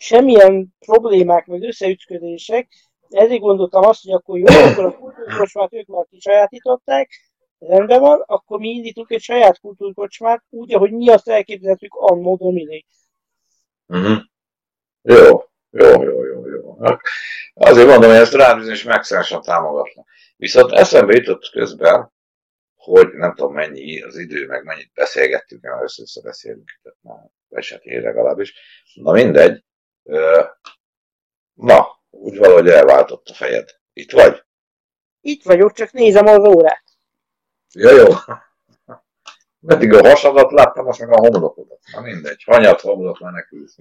[0.00, 2.68] semmilyen problémák, vagy összeütközések,
[3.08, 7.10] ezért gondoltam azt, hogy akkor jó, akkor a kultúrkocsmát ők már kisajátították,
[7.58, 12.84] rendben van, akkor mi indítunk egy saját kultúrkocsmát, úgy, ahogy mi azt elképzeltük annó Dominé.
[13.86, 14.18] Uh-huh.
[15.02, 16.76] Jó, jó, jó, jó, jó.
[17.54, 20.06] Azért mondom, hogy ezt rád bizonyos megszállásan támogatnak.
[20.36, 22.12] Viszont eszembe jutott közben,
[22.74, 28.00] hogy nem tudom mennyi az idő, meg mennyit beszélgettünk, mert össze beszélünk, már esett én
[28.00, 28.54] legalábbis.
[28.94, 29.64] Na mindegy.
[31.52, 33.68] Na, úgy valahogy elváltott a fejed.
[33.92, 34.44] Itt vagy?
[35.20, 36.84] Itt vagyok, csak nézem az órát.
[37.72, 38.06] Ja, jó.
[39.60, 41.80] Meddig a hasadat láttam, most meg a homlokodat.
[41.92, 43.76] Na mindegy, hanyat homlok menekülsz.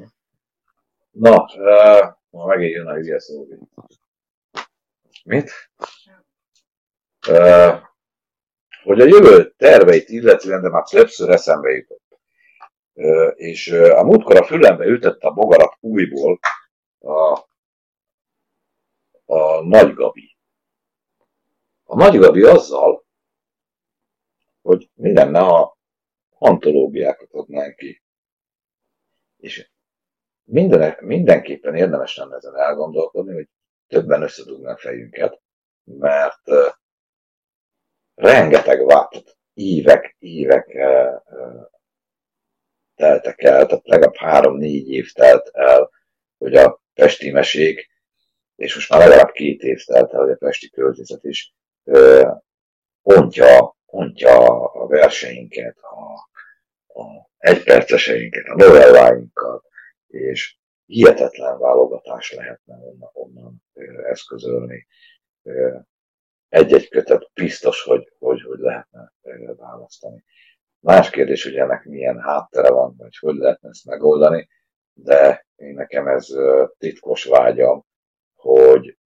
[1.11, 3.47] Na, uh, ma megint jön a hülye szó.
[5.23, 5.51] Mit?
[7.27, 7.81] Uh,
[8.83, 12.08] hogy a jövő terveit illetően, de már többször eszembe jutott.
[13.35, 16.39] És a múltkor a fülembe ütött a bogarat újból
[16.99, 17.47] a,
[19.25, 20.37] a Nagy Gabi.
[21.83, 23.05] A Nagy Gabi azzal,
[24.61, 25.77] hogy mi lenne, ha
[26.29, 28.03] antológiákat adnánk ki.
[29.37, 29.71] És
[30.43, 33.49] minden, mindenképpen érdemes lenne ezen elgondolkodni, hogy
[33.87, 35.41] többen összedugnak fejünket,
[35.83, 36.73] mert uh,
[38.15, 41.78] rengeteg vált, évek, évek uh,
[42.99, 45.89] teltek el, tehát legalább három-négy év telt el,
[46.37, 47.89] hogy a pesti mesék,
[48.55, 51.53] és most már legalább két év telt el, hogy a pesti költészet is
[53.01, 56.13] pontja, pontja a verseinket, a,
[57.01, 59.65] a egyperceseinket, a novelláinkat,
[60.07, 63.63] és hihetetlen válogatás lehetne onnan, onnan
[64.03, 64.87] eszközölni.
[66.49, 69.13] Egy-egy kötet biztos, hogy, hogy, hogy lehetne
[69.57, 70.23] választani.
[70.79, 74.49] Más kérdés, hogy ennek milyen háttere van, vagy hogy lehetne ezt megoldani,
[74.93, 76.27] de én nekem ez
[76.77, 77.85] titkos vágyam,
[78.33, 78.97] hogy,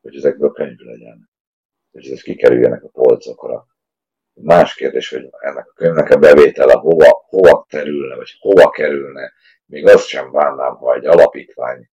[0.00, 1.30] hogy ezekből könyv legyen,
[1.90, 3.66] hogy ezek kikerüljenek a polcokra.
[4.32, 9.32] Más kérdés, hogy ennek a könyvnek a bevétele hova, hova terülne, vagy hova kerülne,
[9.66, 11.90] még azt sem bánnám, ha egy alapítvány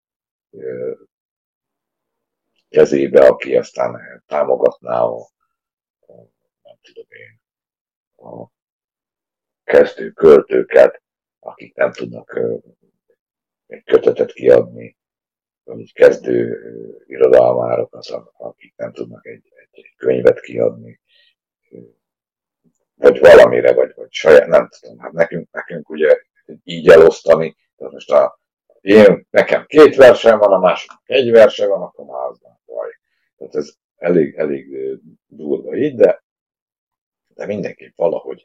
[2.68, 5.28] kezébe, aki aztán támogatná a,
[6.62, 7.40] nem tudom én,
[8.16, 8.50] a
[9.70, 11.02] kezdő költőket,
[11.38, 12.40] akik nem tudnak
[13.66, 14.96] egy kötetet kiadni,
[15.64, 16.60] vagy kezdő
[17.06, 18.06] irodalmárokat,
[18.36, 21.00] akik nem tudnak egy, egy, egy könyvet kiadni,
[22.94, 26.20] vagy valamire, vagy, vagy saját, nem tudom, hát nekünk, nekünk ugye
[26.64, 27.56] így elosztani.
[27.76, 28.40] Tehát most a,
[28.80, 32.90] én, nekem két verseny van, a másiknak egy verse van, akkor már az van baj.
[33.36, 34.76] Tehát ez elég, elég
[35.26, 36.24] durva így, de,
[37.34, 38.44] de mindenképp valahogy,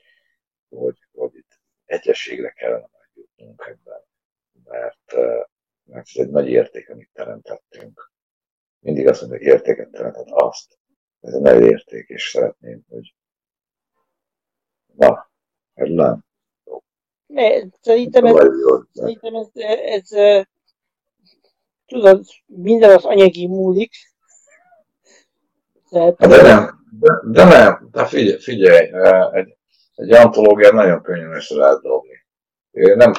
[0.76, 4.02] hogy, hogy itt egyességre kellene jutnunk ebben,
[4.64, 5.14] mert,
[5.84, 8.12] mert ez egy nagy érték, amit teremtettünk.
[8.80, 10.80] Mindig azt mondja, hogy értéket teremtett azt.
[11.22, 13.16] Ez egy nagy érték, és szeretném, hogy
[14.96, 15.32] na,
[15.74, 16.26] ez nem.
[17.82, 18.36] Szerintem ez,
[18.92, 20.46] szerintem ez, ez, ez
[21.86, 23.94] tudod, minden az anyagi múlik.
[25.90, 28.90] Tehát, de nem, de, de nem, de figyelj, figyelj
[29.34, 29.55] egy,
[29.96, 32.26] egy antológiát nagyon könnyen össze lehet dobni.
[32.72, 33.12] Nem,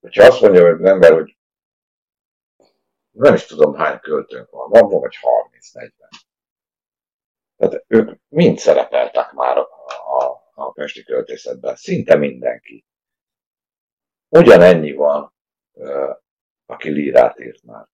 [0.00, 1.36] hogyha azt mondja hogy az ember, hogy
[3.10, 5.16] nem is tudom hány költőnk van, van vagy
[5.72, 5.90] 30-40.
[7.56, 9.68] Tehát ők mind szerepeltek már a,
[10.18, 11.76] a a pesti költészetben.
[11.76, 12.84] Szinte mindenki.
[14.28, 15.34] Ugyanennyi van,
[16.66, 17.88] aki lírát írt már.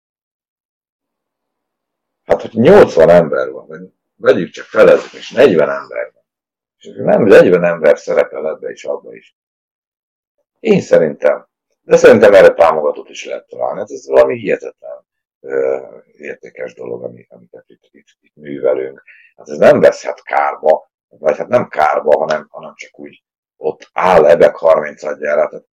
[2.23, 6.18] Hát, hogy 80 ember van, vagy vegyük csak felezzük, és 40 ember van.
[6.79, 9.37] És nem 40 ember szerepel ebbe is, abba is.
[10.59, 11.47] Én szerintem,
[11.81, 13.79] de szerintem erre támogatót is lehet találni.
[13.79, 15.07] Hát ez valami hihetetlen
[16.11, 19.03] értékes dolog, amit, amit itt, itt, itt művelünk.
[19.35, 23.23] Hát ez nem veszhet kárba, vagy hát nem kárba, hanem, hanem csak úgy
[23.57, 25.47] ott áll ebek 30 adjára.
[25.47, 25.65] Tehát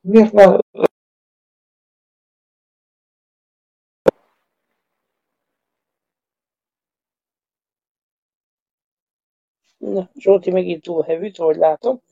[0.00, 0.58] miért ne
[9.80, 12.02] Na, Zsolti megint túl hevült, ahogy látom.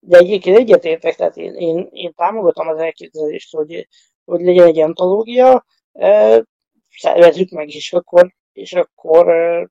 [0.00, 3.88] De egyébként egyetértek, tehát én, én, én támogatom az elképzelést, hogy,
[4.24, 6.44] hogy legyen egy antológia, e,
[6.88, 9.68] szervezzük meg, és akkor, és akkor e,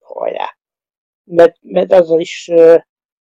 [0.00, 0.56] hajrá.
[1.24, 2.88] Mert, mert azzal is, e,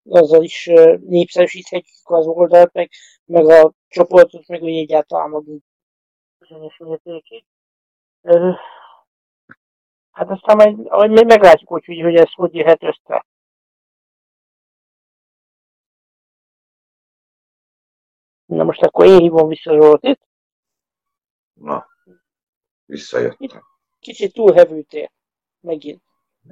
[0.09, 2.90] azzal is népszerűsíthetjük az oldalt, meg,
[3.24, 5.62] meg a csoportot, meg úgy egyáltalán magunk
[6.38, 7.44] bizonyos mértékig.
[10.16, 10.76] Hát aztán majd,
[11.10, 13.26] majd meglátjuk, hogy, hogy ez hogy jöhet össze.
[18.44, 20.20] Na most akkor én hívom vissza Zsoltit.
[21.52, 21.86] Na,
[22.84, 23.62] visszajöttem.
[24.00, 25.12] Kicsit túlhevültél.
[25.60, 26.02] Megint.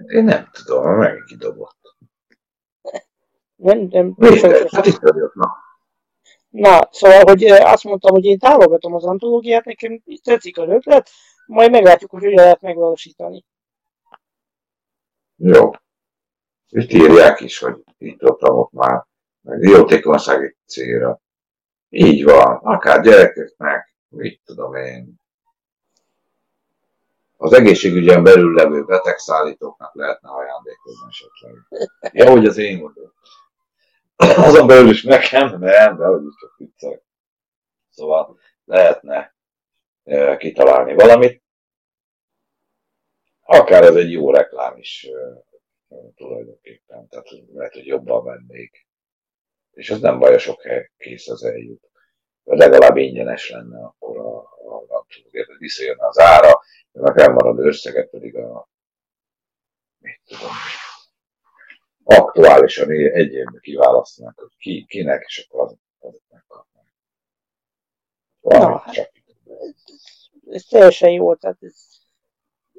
[0.07, 1.97] Én nem tudom, megint kidobott.
[3.55, 4.15] Nem, nem.
[4.17, 4.71] Miért?
[4.71, 5.57] Hát itt vagyok, na.
[6.49, 11.11] Na, szóval, hogy azt mondtam, hogy én támogatom az antológiát, nekem tetszik az ötlet,
[11.47, 13.45] majd meglátjuk, hogy hogyan lehet megvalósítani.
[15.37, 15.71] Jó.
[16.69, 19.07] Itt írják is, hogy itt ott már,
[19.41, 21.21] meg jótékonysági célra.
[21.89, 25.23] Így van, akár gyerekeknek, mit tudom én.
[27.37, 31.53] Az egészségügyen belül levő betegszállítóknak lehetne ajándékozni esetleg.
[32.13, 33.13] Ja, hogy az én mondom.
[34.17, 37.03] Azon belül is nekem, nem, de hogy csak viccek.
[37.89, 39.35] Szóval lehetne
[40.05, 41.44] e, kitalálni valamit.
[43.45, 45.09] Akár ez egy jó reklám is
[46.15, 48.87] tulajdonképpen, tehát lehet, hogy jobban vennék
[49.75, 51.91] és az nem baj, a sok hely kész az eljut.
[52.45, 56.61] Legalább ingyenes lenne akkor a, a, a tudod, visszajönne az ára,
[56.93, 58.69] meg elmarad összeget pedig a
[59.99, 60.53] mit tudom,
[62.05, 66.85] aktuálisan egyébként kiválasztanak, hogy ki, kinek, és akkor azok, azok megkapnak.
[68.41, 69.13] Na, hát, ez,
[70.51, 71.94] ez teljesen jó, tehát ez,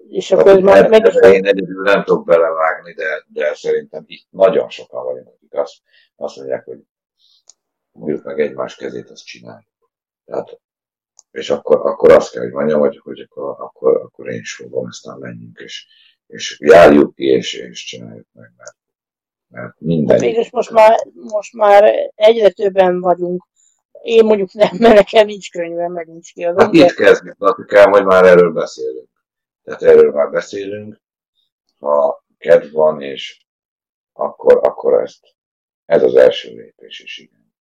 [0.09, 1.13] és akkor ez már meg is...
[1.13, 5.73] Én egyedül nem tudok belevágni, de, de szerintem itt nagyon sokan vagyunk, akik azt
[6.15, 6.79] azt mondják, hogy
[7.91, 9.91] mondjuk meg egymás kezét, azt csináljuk.
[10.25, 10.59] Tehát,
[11.31, 14.85] és akkor, akkor azt kell, hogy mondjam, hogy, hogy akkor, akkor, akkor én is fogom,
[14.85, 15.87] aztán menjünk, és,
[16.27, 18.77] és járjuk ki, és, és csináljuk meg, mert,
[19.47, 20.23] mert minden.
[20.23, 23.47] És most már, most már egyre többen vagyunk.
[24.01, 26.65] Én mondjuk nem, mert nekem nincs könyvem, meg nincs kiadom.
[26.65, 29.09] Hát itt kezdjük, kell, hogy már erről beszélünk.
[29.65, 31.01] Tehát erről már beszélünk.
[31.79, 33.45] Ha kedv van, és
[34.13, 35.35] akkor, akkor ezt
[35.85, 37.53] ez az első lépés is, igen.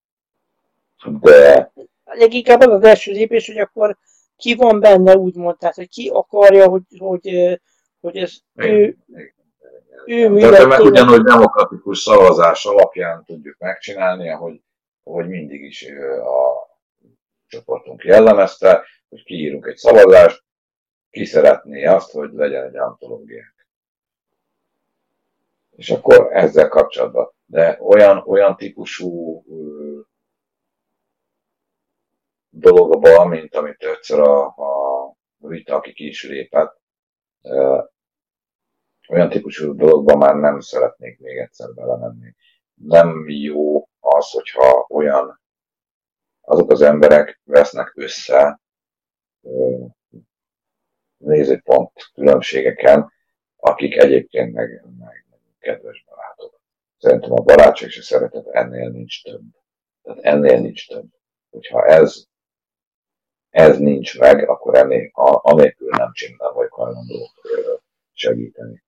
[1.22, 1.72] De...
[2.04, 3.97] Leginkább az az első lépés, hogy akkor
[4.36, 7.60] ki van benne, úgymond, tehát hogy ki akarja, hogy, hogy,
[7.99, 9.34] hogy ez igen, ő, igen.
[10.06, 10.51] ő művel...
[10.51, 14.62] Tehát ugyanúgy demokratikus szavazás alapján tudjuk megcsinálni, ahogy,
[15.04, 15.86] ahogy mindig is
[16.24, 16.72] a
[17.47, 20.43] csoportunk jellemezte, hogy kiírunk egy szavazást,
[21.14, 23.43] ki szeretné azt, hogy legyen egy antológia.
[25.76, 29.43] És akkor ezzel kapcsolatban de olyan, olyan típusú
[32.49, 36.82] dologba, mint amit egyszer a, a Vita, aki ki is lépett,
[39.09, 42.36] olyan típusú dologba már nem szeretnék még egyszer belemenni.
[42.74, 45.41] Nem jó az, hogyha olyan
[46.41, 48.61] azok az emberek vesznek össze
[51.24, 53.11] nézőpont különbségeken,
[53.57, 55.26] akik egyébként meg, meg
[55.59, 56.61] kedves barátok.
[56.97, 59.41] Szerintem a barátság és a szeretet ennél nincs több.
[60.01, 61.05] Tehát ennél nincs több.
[61.49, 62.24] Hogyha ez,
[63.49, 67.32] ez nincs meg, akkor ennél, a, anélkül nem csinálom, vagy hajlandó
[68.13, 68.84] segíteni.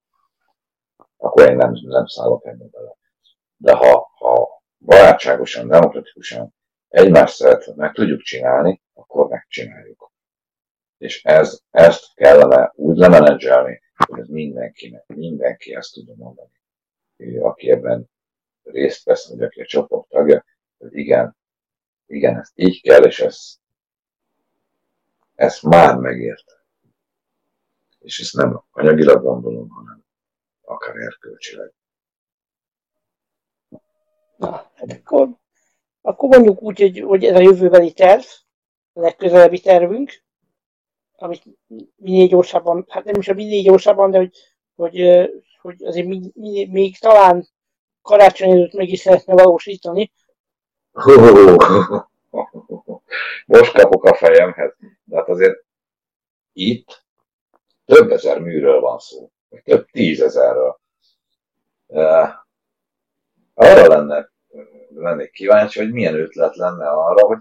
[1.16, 2.96] Akkor én nem, nem szállok ebbe bele.
[3.56, 6.54] De ha, ha barátságosan, demokratikusan
[6.88, 10.12] egymást szeretve meg tudjuk csinálni, akkor megcsináljuk.
[10.98, 16.56] És ez, ezt kellene úgy lemenedzselni, hogy ez mindenkinek, mindenki ezt tudja mondani
[17.40, 18.10] aki ebben
[18.62, 20.44] részt vesz, vagy aki a csoport tagja,
[20.78, 21.36] hogy igen,
[22.06, 23.60] igen, ezt így kell, és ezt,
[25.34, 26.64] ezt már megért.
[27.98, 30.04] És ezt nem anyagilag gondolom, hanem
[30.62, 31.72] akár erkölcsileg.
[34.36, 35.28] Na, hát akkor,
[36.00, 38.24] akkor mondjuk úgy, hogy, hogy ez a jövőbeli terv,
[38.92, 40.24] a legközelebbi tervünk.
[41.16, 41.42] Amit
[41.96, 44.32] minél gyorsabban, hát nem is a minél gyorsabban, de hogy,
[44.74, 46.32] hogy, hogy azért még,
[46.70, 47.48] még talán
[48.02, 50.12] karácsony előtt meg is lehetne valósítani.
[53.46, 54.74] Most kapok a fejemhez.
[55.04, 55.64] De hát azért
[56.52, 57.04] itt
[57.84, 59.30] több ezer műről van szó,
[59.64, 60.80] több tízezerről.
[63.54, 64.30] Arra lenne,
[64.94, 67.38] lennék kíváncsi, hogy milyen ötlet lenne arra, hogy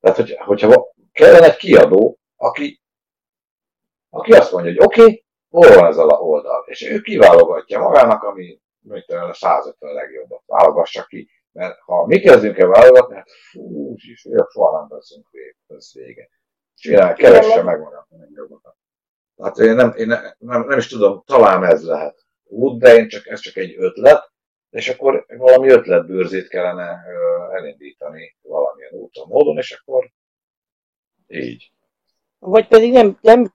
[0.00, 2.80] tehát, hogy, hogyha kellene egy kiadó, aki,
[4.10, 8.22] aki azt mondja, hogy oké, okay, hol van ez a oldal, és ő kiválogatja magának,
[8.22, 11.30] ami mint a 150 legjobbat, válogassa ki.
[11.52, 13.94] Mert ha mi kezdünk el válogatni, hát fú,
[14.52, 15.26] soha nem veszünk
[15.66, 16.28] ez vége.
[16.74, 18.76] Csinál, keresse meg magát a legjobbat.
[19.42, 23.08] Hát én, nem, én nem, nem, nem, is tudom, talán ez lehet út, de én
[23.08, 24.32] csak, ez csak egy ötlet,
[24.70, 27.04] és akkor valami ötletbőrzét kellene
[27.50, 30.09] elindítani valamilyen úton, módon, és akkor
[31.30, 31.72] így.
[32.38, 33.54] Vagy pedig nem, nem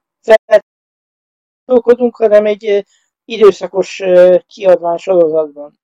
[1.65, 2.86] feltolkodunk, hanem egy
[3.26, 4.01] időszakos
[4.47, 5.80] kiadvány sorozatban.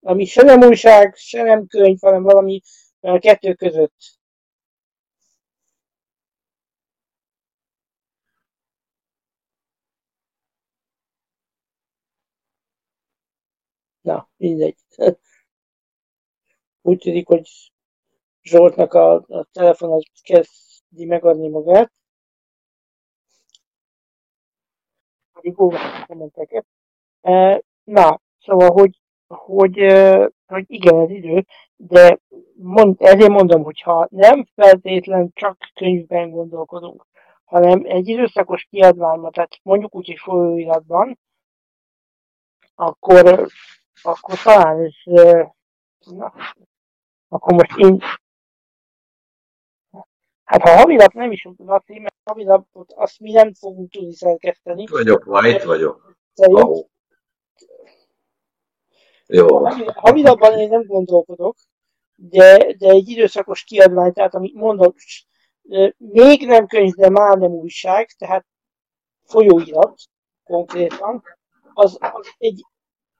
[0.00, 2.60] Ami se nem újság, se nem könyv, hanem valami
[3.00, 4.20] a kettő között.
[14.02, 14.76] Na, mindegy.
[16.82, 17.72] Úgy tűnik, hogy
[18.42, 21.92] Zsoltnak a, a telefon az kezdi megadni magát.
[25.32, 26.66] Pedig olvasom kommenteket.
[27.20, 29.74] E, na, szóval, hogy, hogy,
[30.46, 32.18] hogy igen, ez idő, de
[32.54, 37.06] mond, ezért mondom, hogy ha nem feltétlen csak könyvben gondolkodunk,
[37.44, 41.18] hanem egy időszakos kiadványban, tehát mondjuk úgy, hogy folyóiratban,
[42.74, 43.50] akkor
[44.02, 44.92] akkor talán ez,
[46.04, 46.32] na,
[47.28, 48.02] akkor most én,
[50.52, 54.82] hát ha havilap nem is Laci, mert havilapot azt mi nem fogunk tudni szerkeszteni.
[54.82, 56.16] Itt vagyok, ma itt vagyok.
[56.34, 56.86] Szerint,
[59.26, 59.66] Jó.
[59.94, 61.56] Havilapban én nem gondolkodok,
[62.16, 64.96] de, de egy időszakos kiadvány, tehát amit mondok,
[65.96, 68.46] még nem könyv, de már nem újság, tehát
[69.24, 70.00] folyóirat
[70.44, 71.22] konkrétan,
[71.74, 72.64] az, az egy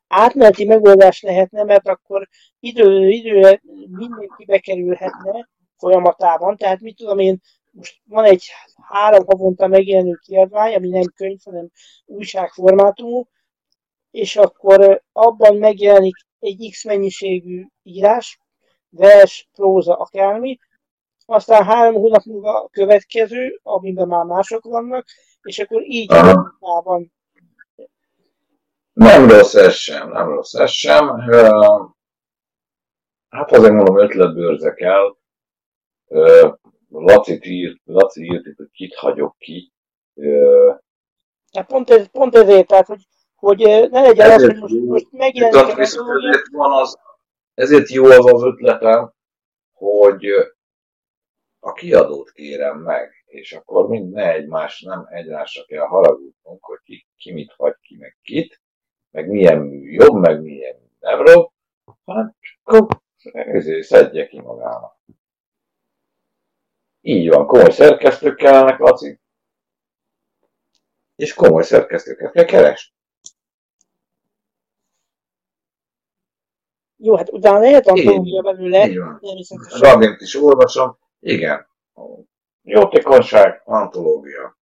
[0.06, 2.28] átmeneti megoldás lehetne, mert akkor
[2.60, 5.48] idő, időre mindenki bekerülhetne
[5.82, 6.56] folyamatában.
[6.56, 8.46] Tehát mit tudom én, most van egy
[8.88, 11.68] három havonta megjelenő kiadvány, ami nem könyv, hanem
[12.04, 13.24] újságformátumú,
[14.10, 18.40] és akkor abban megjelenik egy X mennyiségű írás,
[18.88, 20.58] vers, próza, akármi,
[21.24, 25.06] aztán három hónap múlva a következő, amiben már mások vannak,
[25.42, 26.10] és akkor így
[26.60, 27.12] van
[28.92, 31.20] nem rossz ez sem, nem rossz ez sem.
[33.28, 35.16] Hát azért mondom, ötletbőrzek el.
[36.88, 39.72] Laci írt, Laci írt, hogy kit hagyok ki.
[41.52, 43.58] Hát pont, ez, pont ezért, tehát, hogy, hogy
[43.90, 46.98] ne legyen az, hogy most, most megjelenik ezért, van az,
[47.54, 49.12] ezért jó az az ötletem,
[49.72, 50.26] hogy
[51.60, 57.06] a kiadót kérem meg, és akkor mind ne egymás, nem egymásra kell haragudnunk, hogy ki,
[57.16, 58.60] ki mit hagy ki, meg kit,
[59.10, 61.50] meg milyen mű jobb, meg milyen nem rossz,
[62.62, 62.86] akkor
[63.32, 65.00] ezért szedje ki magának.
[67.04, 69.20] Így van, komoly szerkesztők kellenek, Laci.
[71.16, 72.94] És komoly szerkesztőket kell keresni.
[76.96, 78.88] Jó, hát utána lehet antológia belőle.
[79.80, 80.98] Rabint is olvasom.
[81.20, 81.66] Igen.
[82.62, 84.58] Jótékonyság, antológia.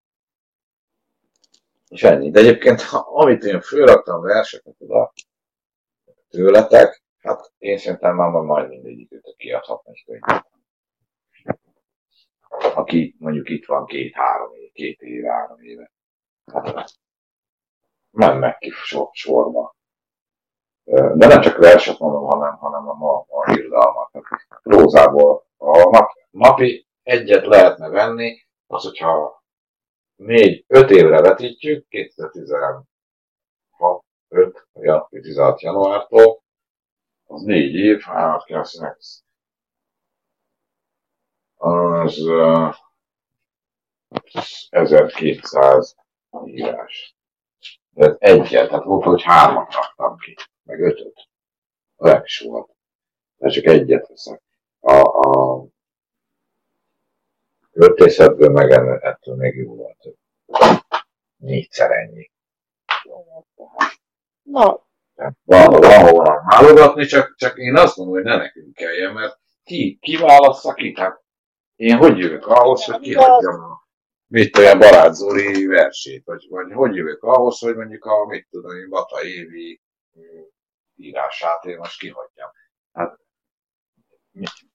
[1.87, 2.31] És ennyi.
[2.31, 5.13] De egyébként, ha, amit én fölraktam verseket oda
[6.29, 10.50] tőletek, hát én szerintem már majd mindegyikőtök kiadhatna egy könyvet.
[12.75, 15.91] Aki mondjuk itt van két-három év, két év, három éve.
[16.53, 16.93] Hát
[18.11, 19.75] mennek ki sor, sorba.
[20.83, 25.45] De nem csak verset mondom, hanem, hanem a, a, a irodalmat.
[25.57, 29.43] A nap, napi egyet lehetne venni, az, hogyha
[30.15, 32.85] négy, öt évre vetítjük, 2016,
[34.27, 34.67] 5,
[35.09, 36.43] 16 januártól,
[37.25, 38.63] az négy év, hát kell
[41.61, 42.75] az uh,
[44.69, 45.95] 1200
[46.45, 47.15] írás.
[47.89, 51.27] De egyet, tehát volt, hogy hármat raktam ki, meg ötöt.
[51.97, 52.69] Olyan is volt.
[53.37, 54.41] De csak egyet veszek.
[54.79, 55.65] A, a
[57.71, 58.71] költészetből meg
[59.03, 60.07] ettől még jó volt.
[61.37, 62.31] Négyszer ennyi.
[64.41, 64.89] Na.
[65.43, 69.97] Van, van hova válogatni, csak, csak én azt mondom, hogy ne nekünk kelljen, mert ki,
[70.01, 70.93] ki válassza ki?
[70.95, 71.20] Hát
[71.81, 73.81] én hogy jövök ahhoz, hogy kihagyjam a
[74.27, 78.77] mit olyan Barát Zoli versét, vagy, vagy hogy jövök ahhoz, hogy mondjuk a, mit tudom
[78.77, 79.81] én, Bata Évi
[80.95, 82.49] írását én most kihagyjam.
[82.93, 83.19] Hát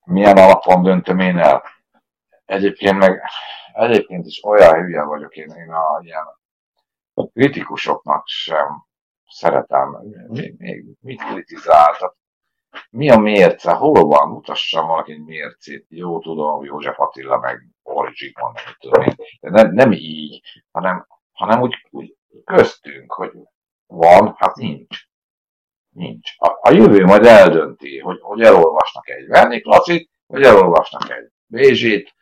[0.04, 1.62] milyen alapon döntöm én el?
[2.44, 3.22] Egyébként meg,
[3.72, 6.24] egyébként is olyan hülye vagyok én, én a ilyen
[7.32, 8.86] kritikusoknak sem
[9.26, 9.98] szeretem.
[10.56, 12.16] Még mit kritizáltak?
[12.90, 13.72] Mi a mérce?
[13.72, 14.28] Hol van?
[14.28, 15.86] Mutassam valaki mércét.
[15.88, 19.14] Jó, tudom, József Attila, meg Origin, mondani, tudom én.
[19.40, 20.40] De nem, nem így,
[20.70, 23.32] hanem, hanem úgy, úgy köztünk, hogy
[23.86, 24.96] van, hát nincs.
[25.88, 26.30] Nincs.
[26.36, 32.14] A, a jövő majd eldönti, hogy, hogy elolvasnak egy Vernik Lacit, vagy elolvasnak egy Bézsit.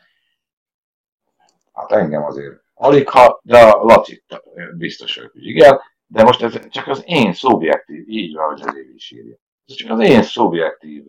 [1.72, 4.42] Hát engem azért alig ha, de a Lacit
[4.76, 5.80] biztos, hogy igen.
[6.06, 9.36] De most ez csak az én szubjektív, így van, hogy az Évi is írja.
[9.66, 11.04] Ez csak az én szubjektív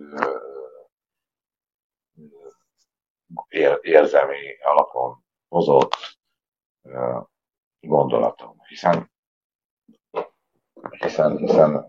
[3.50, 5.96] ér, érzelmi alapon hozott
[7.80, 9.14] gondolatom, hiszen
[10.90, 11.86] hiszen, hiszen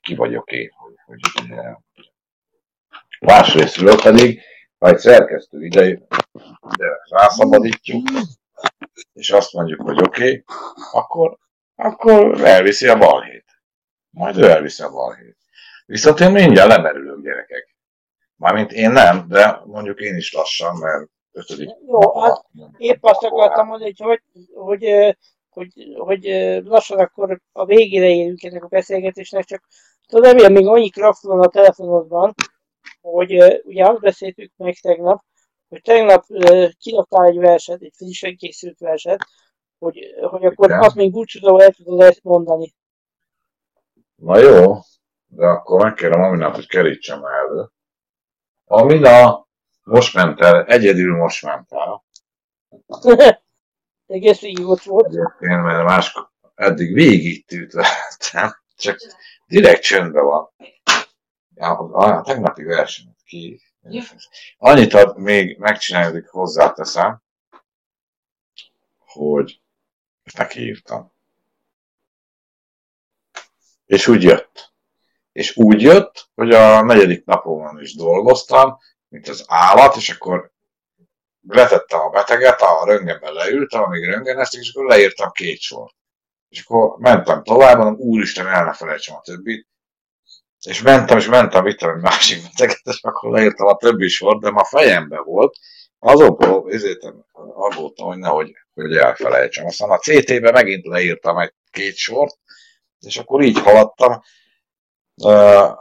[0.00, 1.20] ki vagyok én, hogy, hogy
[3.20, 4.40] másrésztről pedig,
[4.78, 6.06] ha egy szerkesztő ide, ide
[7.08, 8.08] rászabadítjuk,
[9.12, 10.44] és azt mondjuk, hogy oké, okay,
[10.92, 11.38] akkor,
[11.74, 13.44] akkor elviszi a balhét.
[14.10, 15.43] Majd ő elviszi a balhét.
[15.86, 17.76] Viszont én mindjárt lemerülök, gyerekek.
[18.36, 21.70] Mármint én nem, de mondjuk én is lassan, mert ötödik.
[21.86, 22.44] Jó, hát
[22.76, 24.22] épp azt akartam mondani, hogy,
[24.54, 25.16] hogy, hogy,
[25.48, 26.24] hogy, hogy
[26.64, 29.62] lassan akkor a végére érünk ennek a beszélgetésnek, csak
[30.06, 32.34] tudod, remélem még annyi kraft van a telefonodban,
[33.00, 35.24] hogy ugye azt beszéltük meg tegnap,
[35.68, 36.24] hogy tegnap
[36.78, 39.26] kiraktál egy verset, egy frissen készült verset,
[39.78, 40.80] hogy, hogy akkor Igen.
[40.80, 42.74] azt még búcsúzóval el tudod ezt mondani.
[44.14, 44.74] Na jó,
[45.36, 47.70] de akkor megkérem Aminát, hogy kerítsem elő.
[48.64, 49.46] Amina,
[49.82, 52.04] most ment el, egyedül most ment el.
[54.06, 55.06] Egész végig ott volt.
[55.06, 56.16] Egyébként, mert más,
[56.54, 58.98] eddig végig tűtöltem, csak
[59.46, 60.50] direkt csöndben van.
[61.56, 63.60] A, a, a tegnapi versenyt ki.
[64.58, 67.22] Annyit ad, még megcsináljuk, hozzáteszem,
[68.98, 69.60] hogy
[70.36, 71.12] neki írtam.
[73.84, 74.73] És úgy jött.
[75.34, 78.78] És úgy jött, hogy a negyedik napon is dolgoztam,
[79.08, 80.52] mint az állat, és akkor
[81.48, 85.94] letettem a beteget, a röngenben leültem, amíg röngeneztek, és akkor leírtam két sort.
[86.48, 89.68] És akkor mentem tovább, mondom, úristen, el ne felejtsem a többit.
[90.66, 94.50] És mentem, és mentem, vittem egy másik beteget, és akkor leírtam a többi sort, de
[94.50, 95.56] ma fejemben volt.
[95.98, 97.12] Azokból ezért
[97.54, 99.66] aggódtam, hogy nehogy hogy elfelejtsem.
[99.66, 102.38] Aztán a CT-be megint leírtam egy két sort,
[102.98, 104.22] és akkor így haladtam.
[105.16, 105.78] Uh,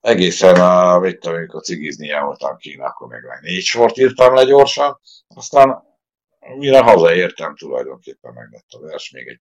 [0.00, 4.44] egészen a, mit tudom, amikor cigizni voltam ki, akkor még meg négy sort írtam le
[4.44, 5.84] gyorsan, aztán
[6.56, 9.40] mire hazaértem, tulajdonképpen meg lett a vers, még egy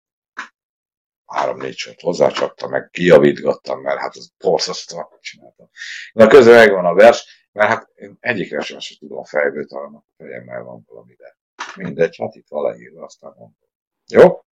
[1.25, 5.69] három-négy sort hozzácsaptam, meg kijavítgattam, mert hát az borzasztóan csináltam.
[6.13, 10.03] Na közben megvan a vers, mert hát én egyik versen sem tudom fejből, talán a
[10.17, 11.37] fejemmel van valami, de
[11.75, 13.57] mindegy, hát itt valahogy aztán mondom.
[14.07, 14.43] Jó?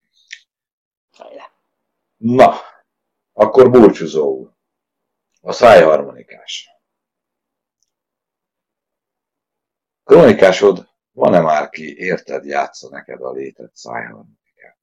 [2.16, 2.54] Na,
[3.32, 4.50] akkor búcsúzó úr.
[5.44, 6.68] A szájharmonikás.
[10.04, 14.78] Kronikásod, van-e már ki, érted, játsza neked a létet szájharmonikát?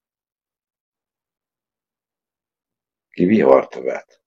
[3.10, 4.22] Ki vihart vet,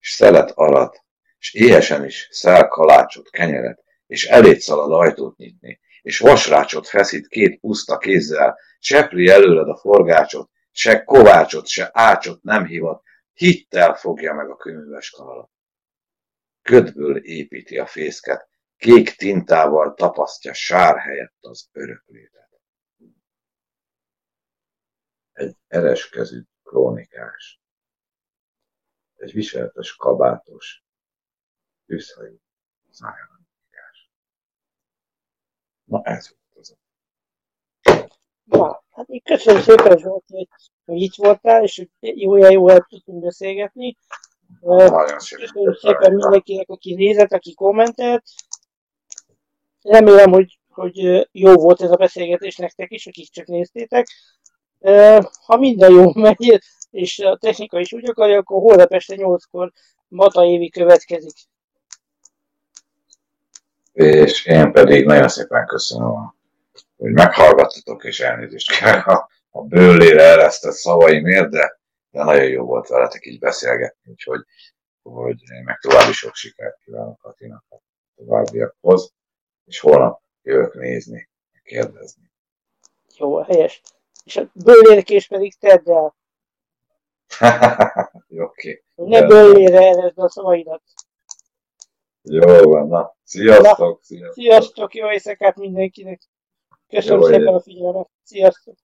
[0.00, 1.04] és szelet arat,
[1.38, 7.60] és éhesen is szel kalácsot, kenyeret, és elét szalad ajtót nyitni, és vasrácsot feszít két
[7.60, 13.02] puszta kézzel, sepri előled a forgácsot, se kovácsot, se ácsot nem hivat,
[13.34, 15.50] hittel fogja meg a könyves kanalat.
[16.62, 22.60] Ködből építi a fészket, kék tintával tapasztja sár helyett az öröklétet.
[25.32, 27.60] Egy ereskezű krónikás,
[29.14, 30.84] egy viseltes kabátos,
[31.86, 32.40] tűzhajú
[32.90, 34.10] szájáranyikás.
[35.84, 36.76] Na ez volt az.
[38.44, 40.48] Na, hát így köszönöm szépen Zsolt, hogy,
[40.84, 43.96] hogy itt voltál, és hogy jó, jó el tudtunk beszélgetni.
[44.60, 48.24] Nagyon Köszönöm szépen mindenkinek, aki nézett, aki kommentelt.
[49.82, 54.06] Remélem, hogy, hogy jó volt ez a beszélgetés nektek is, akik csak néztétek.
[55.46, 59.72] Ha minden jó megy, és a technika is úgy akarja, akkor holnap este 8-kor
[60.08, 61.36] Mata Évi következik.
[63.92, 66.34] És én pedig nagyon szépen köszönöm
[66.96, 71.78] hogy meghallgattatok, és elnézést kell a, a bőlére eresztett szavaimért, de,
[72.10, 74.40] de nagyon jó volt veletek így beszélgetni, úgyhogy
[75.02, 77.76] hogy meg további sok sikert kívánok Katinak a
[78.16, 79.12] továbbiakhoz.
[79.64, 81.28] és holnap jövök nézni,
[81.62, 82.30] kérdezni.
[83.16, 83.82] Jó, helyes.
[84.24, 86.16] És a bőlérkés pedig tedd el.
[88.28, 88.82] Oké.
[88.94, 89.20] Okay.
[89.20, 90.82] Ne bőlére eresd a szavaidat.
[92.22, 93.16] Jó van, na.
[93.24, 94.32] Sziasztok, na, sziasztok.
[94.32, 96.22] Sziasztok, jó éjszakát mindenkinek.
[96.88, 98.08] Köszönöm jó, szépen a figyelmet.
[98.22, 98.72] Sziasztok.